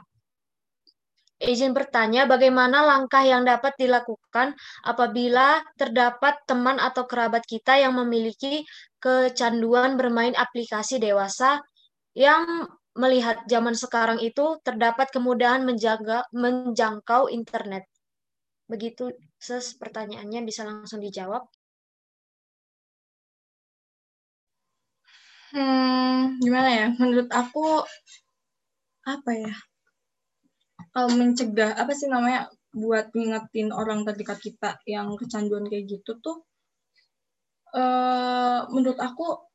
[1.37, 8.65] Izin bertanya, bagaimana langkah yang dapat dilakukan apabila terdapat teman atau kerabat kita yang memiliki
[8.97, 11.61] kecanduan bermain aplikasi dewasa
[12.17, 12.65] yang
[12.97, 17.85] melihat zaman sekarang itu terdapat kemudahan menjaga, menjangkau internet.
[18.65, 21.45] Begitu, Ses, pertanyaannya bisa langsung dijawab.
[25.55, 26.87] Hmm, gimana ya?
[26.99, 27.79] Menurut aku
[29.07, 29.55] apa ya?
[30.91, 32.51] Kalau mencegah apa sih namanya?
[32.75, 36.43] Buat ngingetin orang terdekat kita yang kecanduan kayak gitu tuh
[37.75, 39.47] uh, menurut aku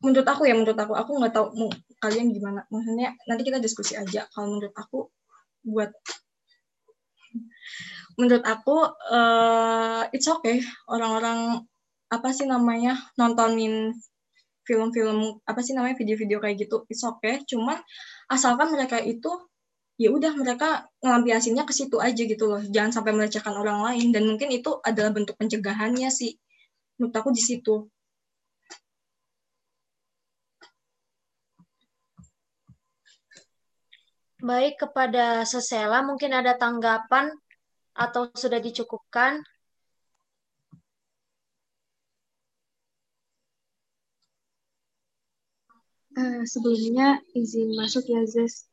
[0.00, 0.92] menurut aku ya menurut aku.
[0.96, 1.68] Aku nggak tahu mau
[2.00, 2.64] kalian gimana.
[2.72, 4.28] Maksudnya nanti kita diskusi aja.
[4.32, 5.08] Kalau menurut aku
[5.64, 5.92] buat
[8.20, 8.76] menurut aku
[9.12, 10.64] uh, it's okay.
[10.88, 11.64] Orang-orang
[12.12, 12.96] apa sih namanya?
[13.16, 13.96] Nontonin
[14.70, 17.42] film-film apa sih namanya video-video kayak gitu it's okay.
[17.42, 17.82] Cuman
[18.30, 19.50] asalkan mereka itu
[20.00, 22.62] ya udah mereka ngelampiasinnya ke situ aja gitu loh.
[22.62, 24.14] Jangan sampai melecehkan orang lain.
[24.14, 26.38] Dan mungkin itu adalah bentuk pencegahannya sih.
[26.96, 27.90] Menurut aku di situ.
[34.40, 37.28] Baik, kepada Sesela mungkin ada tanggapan
[37.92, 39.44] atau sudah dicukupkan?
[46.10, 48.66] Uh, sebelumnya izin masuk ya, Zes.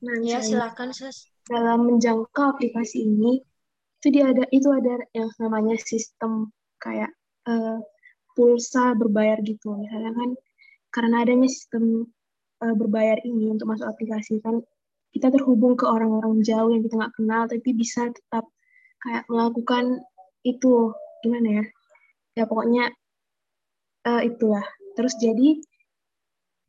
[0.00, 1.28] Nah, ya, silakan, Ses.
[1.44, 3.44] Dalam menjangkau aplikasi ini,
[4.00, 6.48] itu dia ada itu ada yang namanya sistem
[6.80, 7.12] kayak
[7.44, 7.84] uh,
[8.32, 9.76] pulsa berbayar gitu.
[9.76, 10.30] Misalnya kan
[10.88, 12.08] karena adanya sistem
[12.64, 14.64] uh, berbayar ini untuk masuk aplikasi kan
[15.10, 18.46] kita terhubung ke orang-orang jauh yang kita nggak kenal tapi bisa tetap
[19.02, 20.06] kayak melakukan
[20.46, 21.64] itu gimana ya
[22.38, 22.94] ya pokoknya
[24.06, 25.60] uh, itulah terus jadi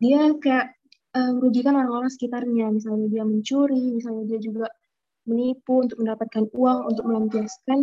[0.02, 0.74] dia kayak
[1.14, 4.68] uh, merugikan orang-orang sekitarnya misalnya dia mencuri misalnya dia juga
[5.30, 7.80] menipu untuk mendapatkan uang untuk melampiaskan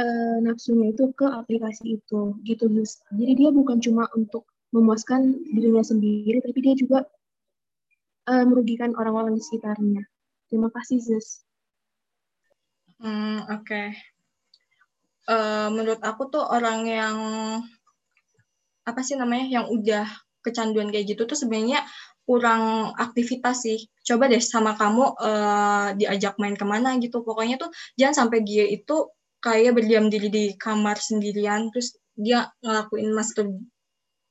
[0.00, 5.86] uh, nafsunya itu ke aplikasi itu gitu guys jadi dia bukan cuma untuk memuaskan dirinya
[5.86, 7.06] sendiri tapi dia juga
[8.28, 10.02] uh, merugikan orang-orang di sekitarnya.
[10.48, 11.44] Terima kasih, Zus.
[13.00, 13.64] Hmm, oke.
[13.64, 13.88] Okay.
[15.24, 17.16] Uh, menurut aku tuh orang yang
[18.84, 20.06] apa sih namanya yang udah
[20.44, 21.80] kecanduan kayak gitu tuh sebenarnya
[22.24, 23.78] kurang aktivitas sih.
[24.04, 27.24] Coba deh sama kamu uh, diajak main ke mana gitu.
[27.24, 29.08] Pokoknya tuh jangan sampai dia itu
[29.44, 33.52] kayak berdiam diri di kamar sendirian terus dia ngelakuin mastur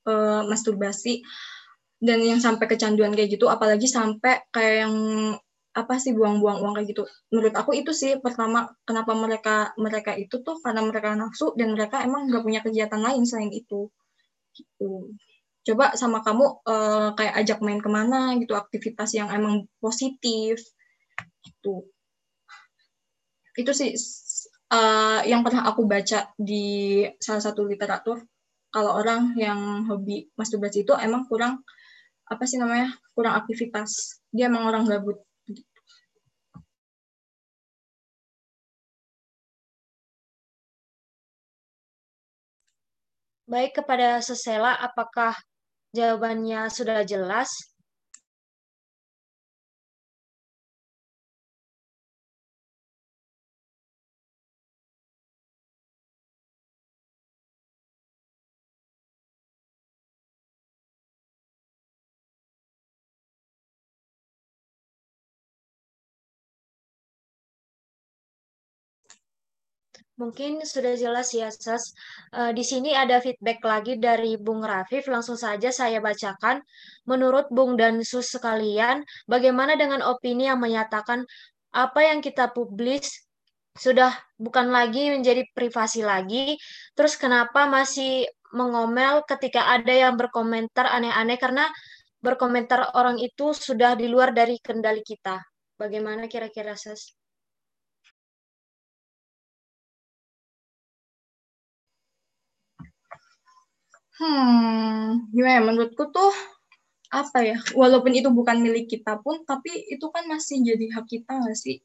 [0.10, 1.22] uh, masturbasi
[2.02, 4.96] dan yang sampai kecanduan kayak gitu apalagi sampai kayak yang
[5.74, 10.42] apa sih buang-buang uang kayak gitu menurut aku itu sih pertama kenapa mereka mereka itu
[10.46, 13.90] tuh karena mereka nafsu dan mereka emang nggak punya kegiatan lain selain itu
[14.56, 15.14] gitu.
[15.64, 20.60] Coba sama kamu uh, kayak ajak main ke mana gitu aktivitas yang emang positif
[21.44, 21.88] gitu.
[23.54, 23.94] Itu sih
[24.74, 28.26] uh, yang pernah aku baca di salah satu literatur.
[28.74, 31.62] Kalau orang yang hobi masturbasi itu emang kurang
[32.26, 34.20] apa sih namanya kurang aktivitas.
[34.34, 35.22] Dia emang orang gabut
[43.54, 45.38] Baik kepada Sesela, apakah
[45.94, 47.73] jawabannya sudah jelas?
[70.24, 71.92] Mungkin sudah jelas ya, Sas.
[72.32, 75.12] Uh, di sini ada feedback lagi dari Bung Rafif.
[75.12, 76.64] Langsung saja saya bacakan.
[77.04, 81.28] Menurut Bung dan Sus sekalian, bagaimana dengan opini yang menyatakan
[81.76, 83.28] apa yang kita publis
[83.76, 86.56] sudah bukan lagi menjadi privasi lagi.
[86.96, 88.24] Terus kenapa masih
[88.56, 91.68] mengomel ketika ada yang berkomentar aneh-aneh karena
[92.24, 95.44] berkomentar orang itu sudah di luar dari kendali kita.
[95.76, 97.12] Bagaimana kira-kira, Sas?
[104.14, 105.62] Hmm, gimana ya?
[105.66, 106.30] Menurutku tuh
[107.10, 107.58] apa ya?
[107.74, 111.82] Walaupun itu bukan milik kita pun, tapi itu kan masih jadi hak kita nggak sih?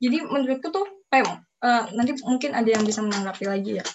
[0.00, 3.86] Jadi menurutku tuh, kayak uh, nanti mungkin ada yang bisa menanggapi lagi ya.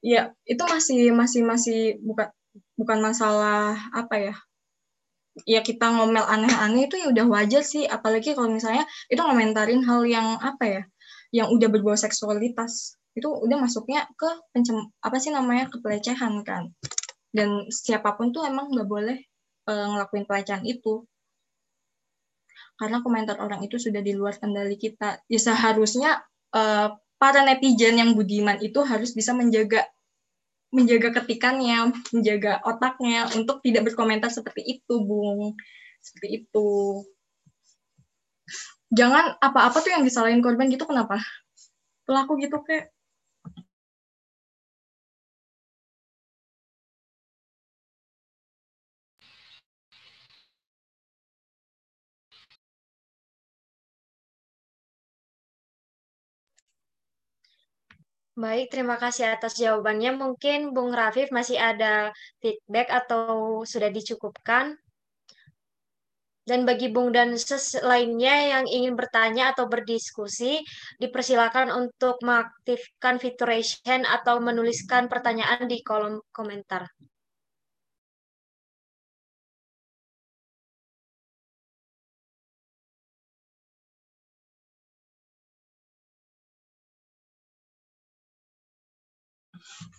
[0.00, 2.30] Ya, itu masih masih masih bukan
[2.78, 4.34] bukan masalah apa ya?
[5.46, 10.02] Ya kita ngomel aneh-aneh itu ya udah wajar sih, apalagi kalau misalnya itu ngomentarin hal
[10.08, 10.82] yang apa ya?
[11.30, 16.70] Yang udah berbau seksualitas itu udah masuknya ke pencem apa sih namanya ke pelecehan kan.
[17.34, 19.18] Dan siapa pun tuh emang nggak boleh
[19.68, 21.04] uh, ngelakuin pelecehan itu.
[22.78, 25.18] Karena komentar orang itu sudah di luar kendali kita.
[25.26, 26.22] Ya seharusnya
[26.54, 29.84] uh, para netizen yang budiman itu harus bisa menjaga
[30.68, 35.58] menjaga ketikannya menjaga otaknya untuk tidak berkomentar seperti itu bung.
[35.98, 36.70] Seperti itu.
[38.88, 41.20] Jangan apa-apa tuh yang disalahin korban gitu kenapa?
[42.08, 42.88] Pelaku gitu kayak
[58.38, 60.14] Baik, terima kasih atas jawabannya.
[60.14, 64.78] Mungkin Bung Rafif masih ada feedback atau sudah dicukupkan?
[66.46, 70.62] Dan bagi Bung dan Ses lainnya yang ingin bertanya atau berdiskusi,
[71.02, 76.86] dipersilakan untuk mengaktifkan fitur raise hand atau menuliskan pertanyaan di kolom komentar.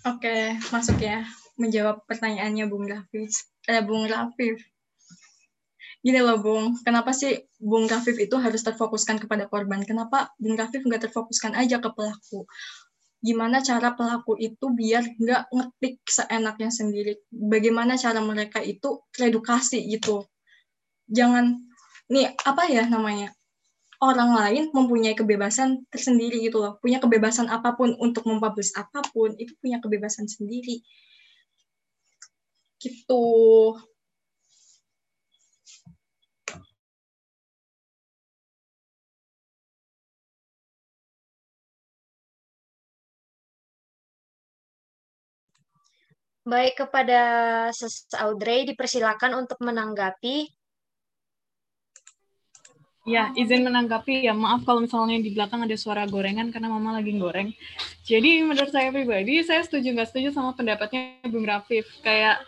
[0.08, 1.28] Oke, masuk ya.
[1.60, 3.32] Menjawab pertanyaannya Bung Rafif.
[3.68, 4.60] Eh, Bung Rafif.
[6.00, 6.80] Gini loh, Bung.
[6.80, 9.84] Kenapa sih Bung Rafif itu harus terfokuskan kepada korban?
[9.84, 12.48] Kenapa Bung Rafif nggak terfokuskan aja ke pelaku?
[13.20, 17.20] Gimana cara pelaku itu biar nggak ngetik seenaknya sendiri?
[17.28, 20.24] Bagaimana cara mereka itu teredukasi gitu?
[21.12, 21.60] Jangan,
[22.08, 23.36] nih apa ya namanya?
[24.00, 29.36] Orang lain mempunyai kebebasan tersendiri gitu loh, punya kebebasan apa pun untuk mempublish apa pun,
[29.36, 30.80] itu punya kebebasan sendiri.
[32.80, 33.24] Gitu.
[46.48, 47.22] Baik, kepada
[47.76, 50.50] Ses Audrey dipersilakan untuk menanggapi
[53.10, 54.38] Ya, izin menanggapi ya.
[54.38, 57.50] Maaf kalau misalnya di belakang ada suara gorengan karena mama lagi goreng.
[58.06, 61.90] Jadi menurut saya pribadi, saya setuju nggak setuju sama pendapatnya Bung Rafif.
[62.06, 62.46] Kayak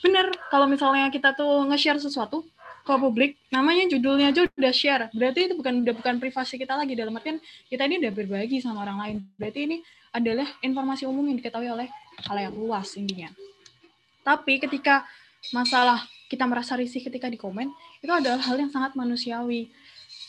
[0.00, 2.48] benar kalau misalnya kita tuh nge-share sesuatu
[2.80, 5.12] ke publik, namanya judulnya aja udah share.
[5.12, 7.36] Berarti itu bukan udah bukan privasi kita lagi dalam artian
[7.68, 9.16] kita ini udah berbagi sama orang lain.
[9.36, 9.76] Berarti ini
[10.16, 11.92] adalah informasi umum yang diketahui oleh
[12.40, 13.28] yang luas intinya.
[14.24, 15.04] Tapi ketika
[15.52, 17.68] masalah kita merasa risih ketika di komen,
[18.00, 19.68] itu adalah hal yang sangat manusiawi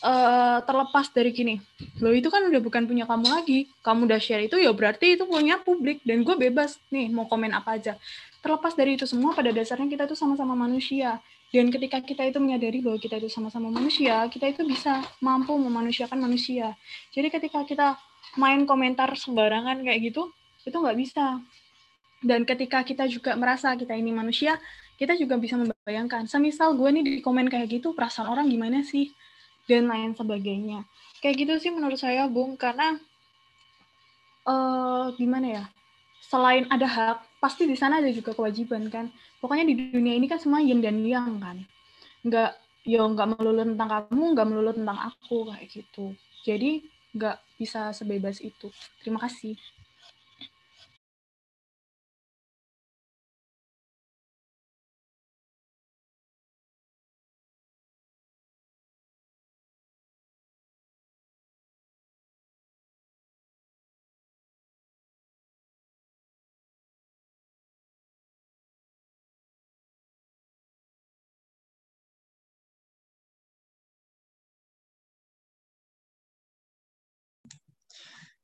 [0.02, 1.62] uh, terlepas dari gini,
[2.02, 5.24] lo itu kan udah bukan punya kamu lagi, kamu udah share itu ya berarti itu
[5.24, 7.94] punya publik dan gue bebas nih mau komen apa aja.
[8.42, 11.22] Terlepas dari itu semua, pada dasarnya kita itu sama-sama manusia.
[11.52, 16.18] Dan ketika kita itu menyadari bahwa kita itu sama-sama manusia, kita itu bisa mampu memanusiakan
[16.18, 16.74] manusia.
[17.14, 17.86] Jadi ketika kita
[18.40, 20.32] main komentar sembarangan kayak gitu,
[20.64, 21.38] itu nggak bisa.
[22.24, 24.58] Dan ketika kita juga merasa kita ini manusia,
[24.96, 29.12] kita juga bisa membayangkan, semisal gue nih di komen kayak gitu, perasaan orang gimana sih?
[29.66, 30.86] Dan lain sebagainya.
[31.22, 32.98] Kayak gitu sih menurut saya, Bung, karena
[34.46, 35.64] uh, gimana ya?
[36.22, 39.10] Selain ada hak, pasti di sana ada juga kewajiban kan.
[39.42, 41.62] Pokoknya di dunia ini kan semua yin dan yang kan.
[42.22, 42.50] Nggak,
[42.86, 46.14] ya nggak melulu tentang kamu, nggak melulu tentang aku kayak gitu.
[46.42, 46.82] Jadi
[47.12, 48.70] nggak bisa sebebas itu.
[49.02, 49.54] Terima kasih.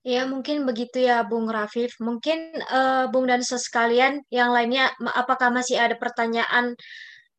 [0.08, 1.92] Ya, mungkin begitu ya, Bung Rafif.
[2.00, 2.38] Mungkin
[2.72, 6.72] uh, Bung dan sekalian yang lainnya, apakah masih ada pertanyaan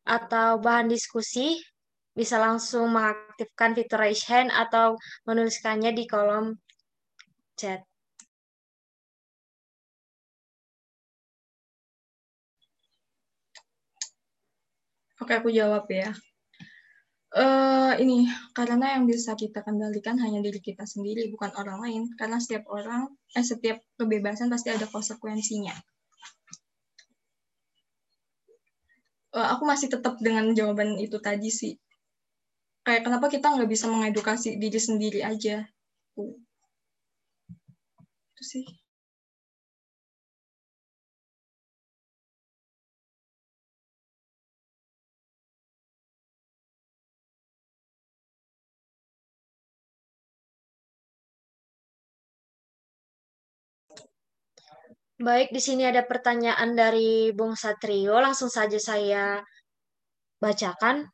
[0.06, 1.58] atau bahan diskusi?
[2.14, 4.94] Bisa langsung mengaktifkan fitur raise hand atau
[5.26, 6.54] menuliskannya di kolom
[7.58, 7.82] chat.
[15.18, 16.14] Oke, aku jawab ya.
[17.30, 18.26] Uh, ini
[18.58, 22.02] karena yang bisa kita kendalikan hanya diri kita sendiri bukan orang lain.
[22.18, 23.06] Karena setiap orang
[23.38, 25.74] eh setiap kebebasan pasti ada konsekuensinya.
[29.30, 31.78] Uh, aku masih tetap dengan jawaban itu tadi sih.
[32.82, 35.62] Kayak kenapa kita nggak bisa mengedukasi diri sendiri aja?
[38.34, 38.79] Itu sih
[55.20, 58.16] Baik, di sini ada pertanyaan dari Bung Satrio.
[58.24, 59.44] Langsung saja saya
[60.40, 61.04] bacakan.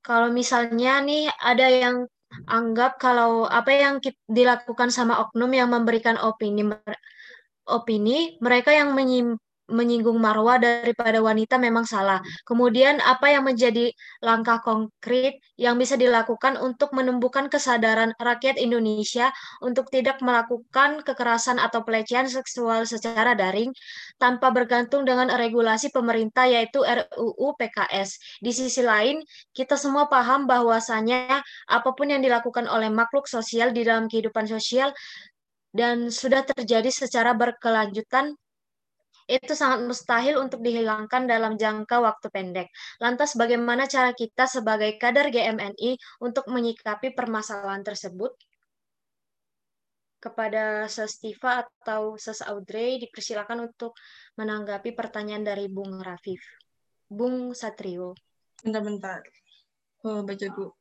[0.00, 2.08] Kalau misalnya nih ada yang
[2.48, 6.64] anggap kalau apa yang dilakukan sama oknum yang memberikan opini
[7.68, 9.36] opini mereka yang menyim,
[9.68, 12.18] menyinggung marwah daripada wanita memang salah.
[12.48, 13.92] Kemudian apa yang menjadi
[14.24, 19.28] langkah konkret yang bisa dilakukan untuk menumbuhkan kesadaran rakyat Indonesia
[19.60, 23.70] untuk tidak melakukan kekerasan atau pelecehan seksual secara daring
[24.16, 28.40] tanpa bergantung dengan regulasi pemerintah yaitu RUU PKS.
[28.40, 29.20] Di sisi lain,
[29.52, 34.90] kita semua paham bahwasanya apa pun yang dilakukan oleh makhluk sosial di dalam kehidupan sosial
[35.76, 38.32] dan sudah terjadi secara berkelanjutan
[39.28, 42.68] itu sangat mustahil untuk dihilangkan dalam jangka waktu pendek.
[42.96, 48.32] Lantas bagaimana cara kita sebagai kader GMNI untuk menyikapi permasalahan tersebut?
[50.18, 53.94] Kepada Sestiva atau Ses Audrey dipersilakan untuk
[54.40, 56.42] menanggapi pertanyaan dari Bung Rafif.
[57.06, 58.16] Bung Satrio.
[58.64, 59.22] Bentar-bentar.
[60.02, 60.77] Oh, baca dulu.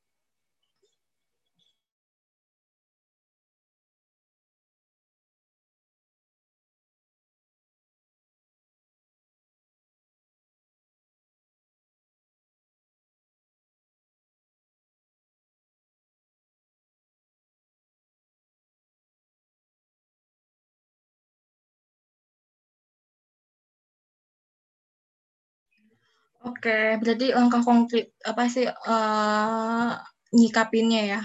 [26.45, 29.91] Oke, berarti langkah konkret apa sih uh,
[30.35, 31.21] nyikapinnya ya?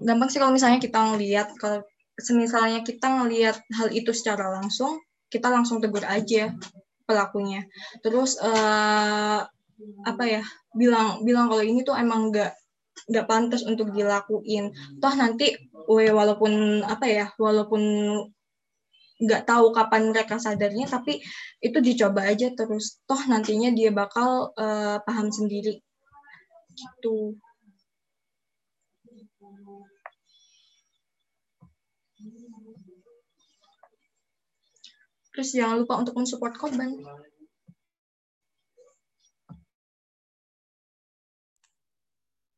[0.00, 1.84] Gampang sih kalau misalnya kita ngelihat kalau
[2.16, 4.96] semisalnya kita ngelihat hal itu secara langsung,
[5.28, 6.56] kita langsung tegur aja
[7.04, 7.68] pelakunya.
[8.00, 9.44] Terus uh,
[10.08, 10.42] apa ya?
[10.72, 12.52] Bilang bilang kalau ini tuh emang nggak
[13.12, 14.72] nggak pantas untuk dilakuin.
[15.04, 15.52] Toh nanti,
[15.86, 17.82] walaupun apa ya, walaupun
[19.16, 21.24] nggak tahu kapan mereka sadarnya tapi
[21.64, 25.80] itu dicoba aja terus toh nantinya dia bakal uh, paham sendiri
[26.76, 27.40] gitu
[35.32, 36.92] terus jangan lupa untuk mensupport korban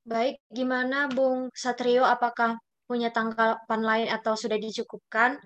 [0.09, 2.01] Baik, gimana Bung Satrio?
[2.01, 2.57] Apakah
[2.89, 5.37] punya tanggapan lain atau sudah dicukupkan?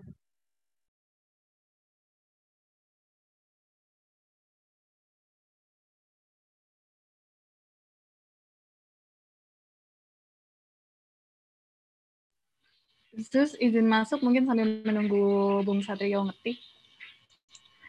[13.13, 16.57] Terus izin masuk mungkin sambil menunggu Bung Satrio ngetik.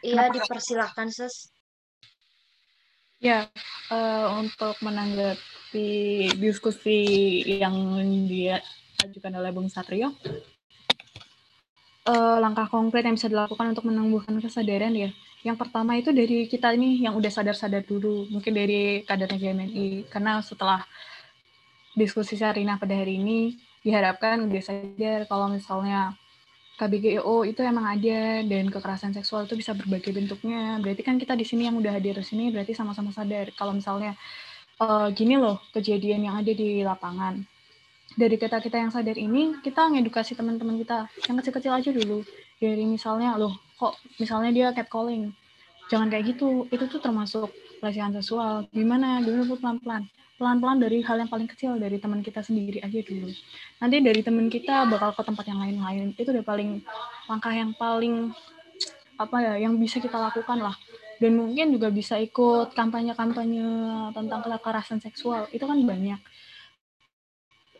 [0.03, 0.36] Iya, Kenapa?
[0.36, 1.47] dipersilahkan, Sus.
[3.24, 3.47] Ya,
[3.88, 5.88] uh, untuk menanggapi
[6.36, 7.71] diskusi yang
[8.28, 8.59] dia
[8.99, 10.11] ajukan oleh Bung Satrio,
[12.03, 15.15] uh, langkah konkret yang bisa dilakukan untuk menumbuhkan kesadaran ya.
[15.43, 20.39] Yang pertama itu dari kita ini yang udah sadar-sadar dulu, mungkin dari kadernya GMNI, karena
[20.39, 20.84] setelah
[21.95, 26.15] diskusi Sarina pada hari ini, diharapkan udah sadar kalau misalnya
[26.73, 30.81] KBGO itu emang ada dan kekerasan seksual itu bisa berbagai bentuknya.
[30.81, 34.17] Berarti kan kita di sini yang udah hadir di sini berarti sama-sama sadar kalau misalnya
[34.81, 37.45] uh, gini loh kejadian yang ada di lapangan.
[38.13, 42.25] Dari kita kita yang sadar ini kita ngedukasi teman-teman kita yang kecil-kecil aja dulu.
[42.58, 45.29] Dari misalnya loh kok misalnya dia catcalling.
[45.93, 46.65] Jangan kayak gitu.
[46.74, 48.65] Itu tuh termasuk pelecehan seksual.
[48.74, 49.21] Gimana?
[49.21, 53.29] Gimana pelan-pelan pelan-pelan dari hal yang paling kecil dari teman kita sendiri aja dulu.
[53.78, 56.17] Nanti dari teman kita bakal ke tempat yang lain-lain.
[56.17, 56.82] Itu udah paling
[57.29, 58.33] langkah yang paling
[59.21, 60.74] apa ya yang bisa kita lakukan lah.
[61.21, 63.63] Dan mungkin juga bisa ikut kampanye-kampanye
[64.17, 65.45] tentang kekerasan seksual.
[65.53, 66.20] Itu kan banyak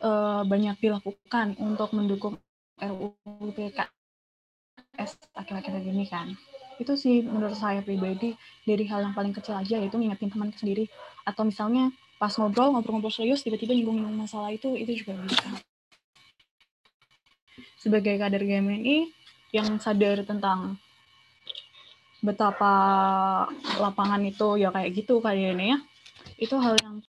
[0.00, 2.38] uh, banyak dilakukan untuk mendukung
[2.78, 6.32] RUU PKS akhir-akhir ini kan
[6.78, 8.34] itu sih menurut saya pribadi
[8.66, 10.90] dari hal yang paling kecil aja yaitu ngingetin teman sendiri.
[11.22, 15.48] Atau misalnya pas ngobrol ngobrol-ngobrol serius tiba-tiba nyinggung masalah itu itu juga bisa.
[17.78, 19.12] Sebagai kader GMNI
[19.54, 20.80] yang sadar tentang
[22.24, 22.72] betapa
[23.76, 25.78] lapangan itu ya kayak gitu kayaknya ya.
[26.40, 27.04] Itu hal yang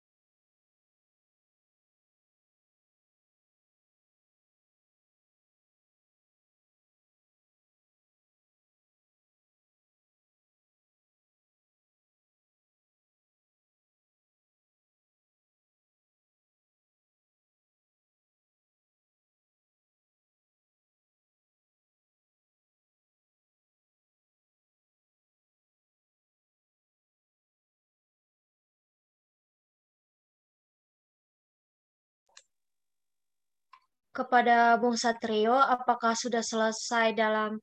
[34.20, 37.56] kepada Bung Satrio, apakah sudah selesai dalam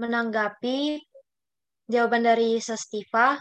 [0.00, 0.96] menanggapi
[1.92, 3.36] jawaban dari Sestiva?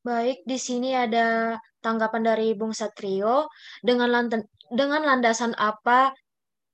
[0.00, 3.52] Baik, di sini ada tanggapan dari Bung Satrio.
[3.84, 4.32] Dengan
[4.72, 6.16] dengan landasan apa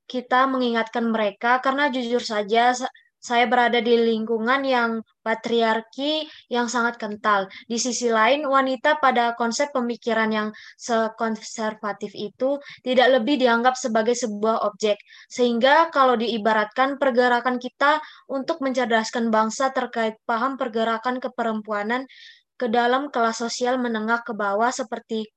[0.06, 1.58] kita mengingatkan mereka?
[1.58, 2.70] Karena jujur saja
[3.26, 7.50] Saya berada di lingkungan yang patriarki yang sangat kental.
[7.66, 10.48] Di sisi lain, wanita pada konsep pemikiran yang
[10.78, 14.94] sekonservatif itu tidak lebih dianggap sebagai sebuah objek.
[15.26, 17.98] Sehingga kalau diibaratkan pergerakan kita
[18.30, 22.06] untuk mencerdaskan bangsa terkait paham pergerakan keperempuanan
[22.60, 25.28] ke dalam kelas sosial menengah ke bawah seperti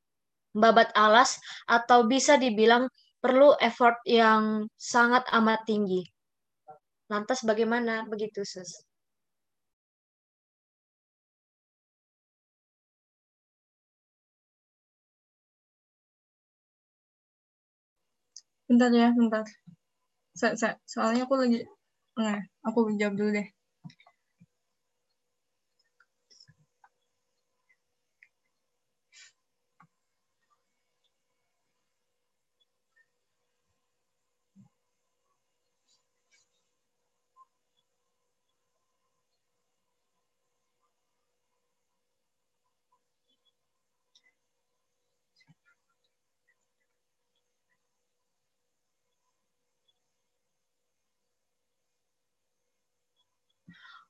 [0.64, 1.32] babat alas
[1.78, 2.86] atau bisa dibilang
[3.24, 4.44] perlu effort yang
[4.94, 6.02] sangat amat tinggi.
[7.12, 8.72] Lantas bagaimana begitu, Sus?
[18.70, 19.44] Bentar ya, bentar.
[20.40, 21.60] So, so, soalnya aku lagi,
[22.20, 23.48] nah, aku jawab dulu deh.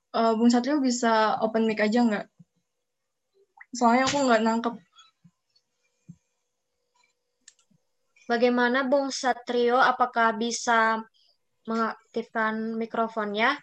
[0.10, 2.26] Uh, Bung Satrio bisa open mic aja nggak?
[3.78, 4.76] Soalnya aku nggak nangkep.
[8.26, 9.78] Bagaimana Bung Satrio?
[9.78, 11.02] Apakah bisa
[11.70, 13.58] mengaktifkan mikrofonnya?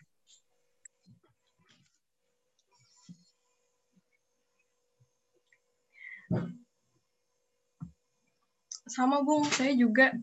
[8.86, 10.14] Sama Bung, saya juga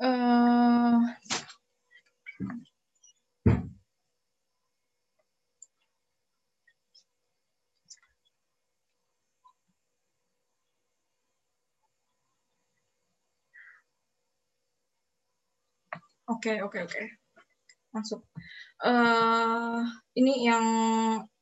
[0.00, 0.96] uh,
[16.30, 17.02] Oke, oke, oke.
[17.94, 18.20] Masuk.
[18.80, 19.82] Uh,
[20.14, 20.64] ini yang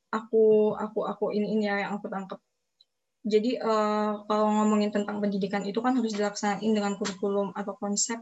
[0.09, 2.39] aku aku aku ini ini ya yang aku tangkap.
[3.21, 8.17] Jadi uh, kalau ngomongin tentang pendidikan itu kan harus dilaksanain dengan kurikulum atau konsep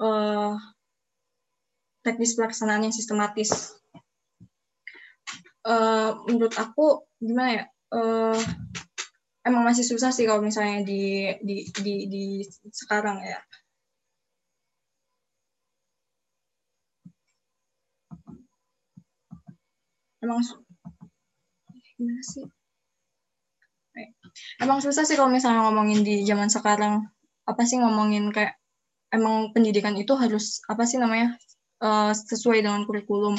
[0.00, 0.56] uh,
[2.02, 3.76] teknis pelaksanaan yang sistematis.
[5.60, 7.64] Uh, menurut aku gimana ya?
[7.92, 8.40] Uh,
[9.44, 12.24] emang masih susah sih kalau misalnya di di di, di
[12.72, 13.38] sekarang ya.
[20.20, 20.40] emang
[21.96, 22.44] gimana sih
[24.60, 27.08] emang susah sih kalau misalnya ngomongin di zaman sekarang
[27.48, 28.59] apa sih ngomongin kayak
[29.10, 31.34] emang pendidikan itu harus apa sih namanya
[31.82, 33.36] uh, sesuai dengan kurikulum.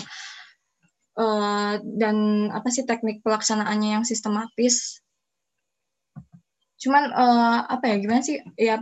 [1.11, 5.03] Uh, dan apa sih teknik pelaksanaannya yang sistematis.
[6.80, 8.80] Cuman uh, apa ya gimana sih ya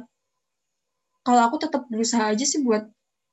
[1.26, 2.86] kalau aku tetap berusaha aja sih buat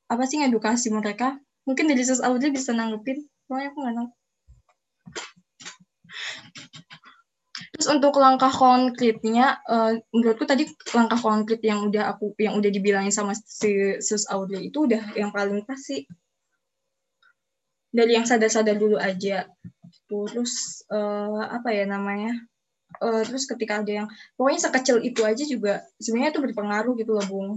[0.09, 1.37] apa sih ngedukasi mereka.
[1.69, 4.26] Mungkin dari sus bisa nanggepin soalnya aku nggak nangkep
[7.75, 13.15] Terus untuk langkah konkretnya, uh, menurutku tadi langkah konkret yang udah aku yang udah dibilangin
[13.15, 16.07] sama si sus audio itu udah yang paling pasti
[17.91, 19.49] dari yang sadar-sadar dulu aja.
[20.07, 22.37] Terus uh, apa ya namanya?
[23.03, 24.07] Uh, terus ketika ada yang
[24.39, 27.51] pokoknya sekecil itu aja juga sebenarnya itu berpengaruh gitu loh, Bung.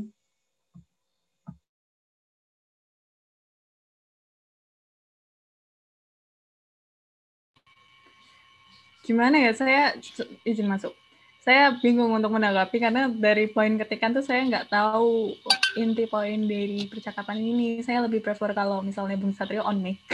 [9.10, 9.98] Gimana ya saya
[10.46, 10.94] izin masuk.
[11.42, 15.34] Saya bingung untuk menanggapi karena dari poin ketikan tuh saya nggak tahu
[15.82, 17.82] inti poin dari percakapan ini.
[17.82, 19.98] Saya lebih prefer kalau misalnya Bung Satrio on mic.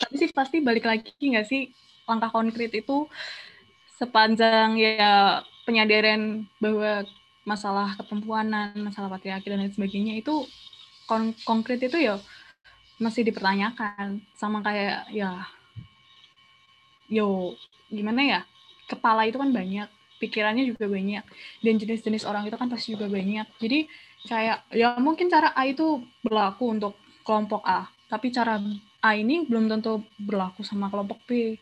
[0.00, 1.74] Tapi sih pasti balik lagi nggak sih
[2.06, 3.10] langkah konkret itu
[3.98, 7.02] sepanjang ya penyadaran bahwa
[7.42, 10.46] masalah keperempuanan, masalah patriarki dan lain sebagainya itu
[11.10, 12.22] kon konkret itu ya
[13.00, 15.48] masih dipertanyakan sama kayak ya
[17.10, 17.56] yo
[17.90, 18.40] gimana ya
[18.86, 19.88] kepala itu kan banyak
[20.20, 21.24] pikirannya juga banyak
[21.64, 23.48] dan jenis-jenis orang itu kan pasti juga banyak.
[23.56, 23.88] Jadi
[24.28, 26.94] kayak ya mungkin cara A itu berlaku untuk
[27.24, 28.60] kelompok A tapi cara
[29.00, 31.56] A ini belum tentu berlaku sama kelompok B.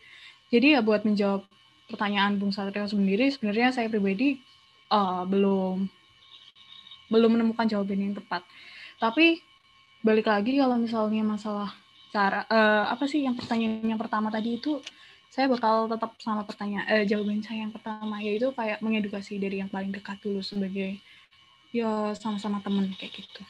[0.51, 1.47] Jadi ya buat menjawab
[1.87, 4.43] pertanyaan Bung Satrio sendiri sebenarnya saya pribadi
[4.91, 5.87] uh, belum
[7.09, 8.43] belum menemukan jawaban yang tepat.
[8.99, 9.39] Tapi
[9.99, 11.69] balik lagi kalau misalnya masalah
[12.15, 14.79] cara uh, apa sih yang pertanyaan yang pertama tadi itu
[15.29, 19.61] saya bakal tetap sama pertanyaan uh, eh, jawaban saya yang pertama yaitu kayak mengedukasi dari
[19.61, 20.97] yang paling dekat dulu sebagai
[21.75, 23.41] ya sama-sama temen kayak gitu.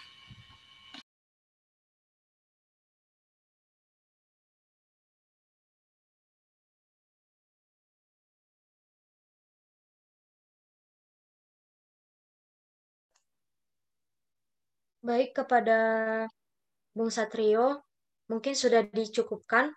[14.99, 15.71] Baik kepada
[16.93, 17.85] Bung Satrio,
[18.29, 19.73] mungkin sudah dicukupkan.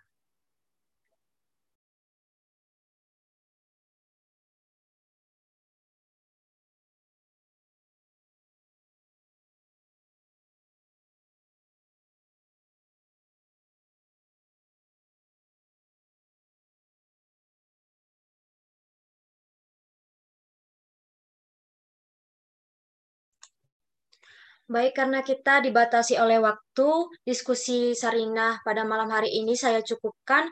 [24.71, 26.89] Baik, karena kita dibatasi oleh waktu,
[27.27, 30.47] diskusi Sarinah pada malam hari ini saya cukupkan.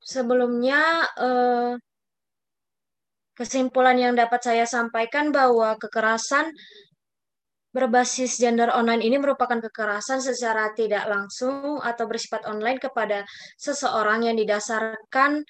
[0.00, 1.72] Sebelumnya, eh,
[3.36, 6.52] kesimpulan yang dapat saya sampaikan bahwa kekerasan
[7.70, 13.22] berbasis gender online ini merupakan kekerasan secara tidak langsung atau bersifat online kepada
[13.54, 15.46] seseorang yang didasarkan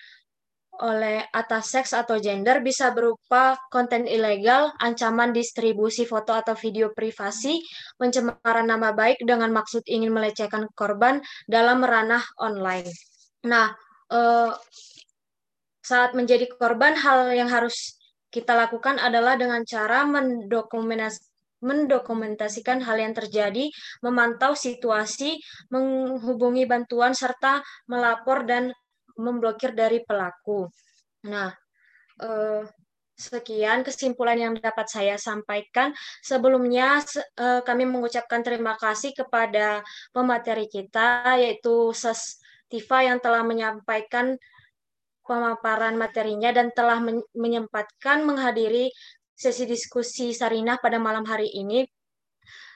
[0.81, 7.61] oleh atas seks atau gender bisa berupa konten ilegal, ancaman distribusi foto atau video privasi,
[8.01, 12.89] pencemaran nama baik dengan maksud ingin melecehkan korban dalam ranah online.
[13.45, 13.73] Nah,
[14.09, 14.53] eh,
[15.85, 18.01] saat menjadi korban, hal yang harus
[18.31, 21.29] kita lakukan adalah dengan cara mendokumentasikan
[21.61, 23.69] mendokumentasikan hal yang terjadi,
[24.01, 25.37] memantau situasi,
[25.69, 28.73] menghubungi bantuan, serta melapor dan
[29.17, 30.69] memblokir dari pelaku.
[31.27, 31.51] Nah,
[32.21, 32.63] eh,
[33.21, 35.93] sekian kesimpulan yang dapat saya sampaikan.
[36.25, 37.05] Sebelumnya
[37.37, 39.85] eh, kami mengucapkan terima kasih kepada
[40.15, 44.39] pemateri kita yaitu Ses Tifa yang telah menyampaikan
[45.27, 47.03] pemaparan materinya dan telah
[47.35, 48.95] menyempatkan menghadiri
[49.35, 51.87] sesi diskusi Sarinah pada malam hari ini.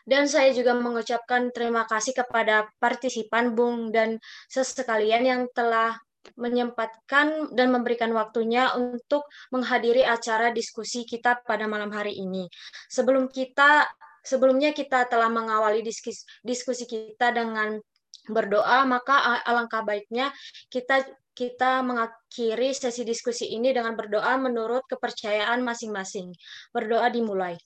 [0.04, 4.20] Dan saya juga mengucapkan terima kasih kepada partisipan Bung dan
[4.52, 5.96] sesekalian yang telah
[6.36, 12.48] menyempatkan dan memberikan waktunya untuk menghadiri acara diskusi kita pada malam hari ini.
[12.88, 13.84] Sebelum kita
[14.24, 17.76] sebelumnya kita telah mengawali diskusi, diskusi kita dengan
[18.24, 20.32] berdoa, maka alangkah baiknya
[20.72, 26.30] kita kita mengakhiri sesi diskusi ini dengan berdoa menurut kepercayaan masing-masing.
[26.70, 27.58] Berdoa dimulai.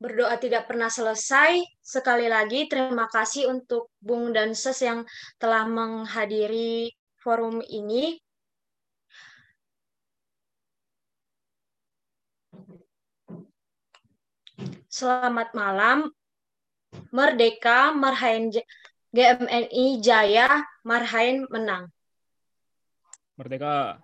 [0.00, 1.60] Berdoa tidak pernah selesai.
[1.84, 5.04] Sekali lagi terima kasih untuk Bung dan Ses yang
[5.36, 6.88] telah menghadiri
[7.20, 8.16] forum ini.
[14.90, 16.10] Selamat malam.
[17.14, 18.50] Merdeka, Marhain
[19.14, 21.86] GMNI Jaya, Marhain menang.
[23.38, 24.02] Merdeka.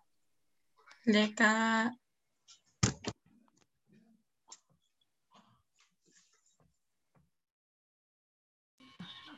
[1.03, 1.91] Merdeka.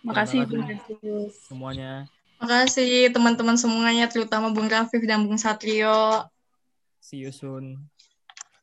[0.08, 0.64] Makasih Bung
[1.44, 2.08] Semuanya.
[2.40, 6.24] Makasih teman-teman semuanya, terutama Bung Rafif dan Bung Satrio.
[7.04, 7.90] See you soon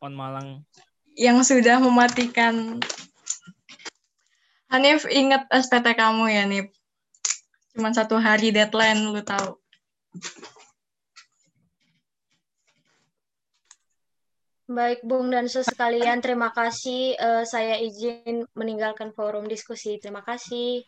[0.02, 0.66] on Malang.
[1.14, 2.82] Yang sudah mematikan.
[4.74, 6.74] Hanif, ingat SPT kamu ya, Nip.
[7.78, 9.56] Cuman satu hari deadline, lu tahu.
[14.66, 17.14] Baik, Bung dan sekalian, terima kasih.
[17.22, 20.02] Uh, saya izin meninggalkan forum diskusi.
[20.02, 20.82] Terima kasih.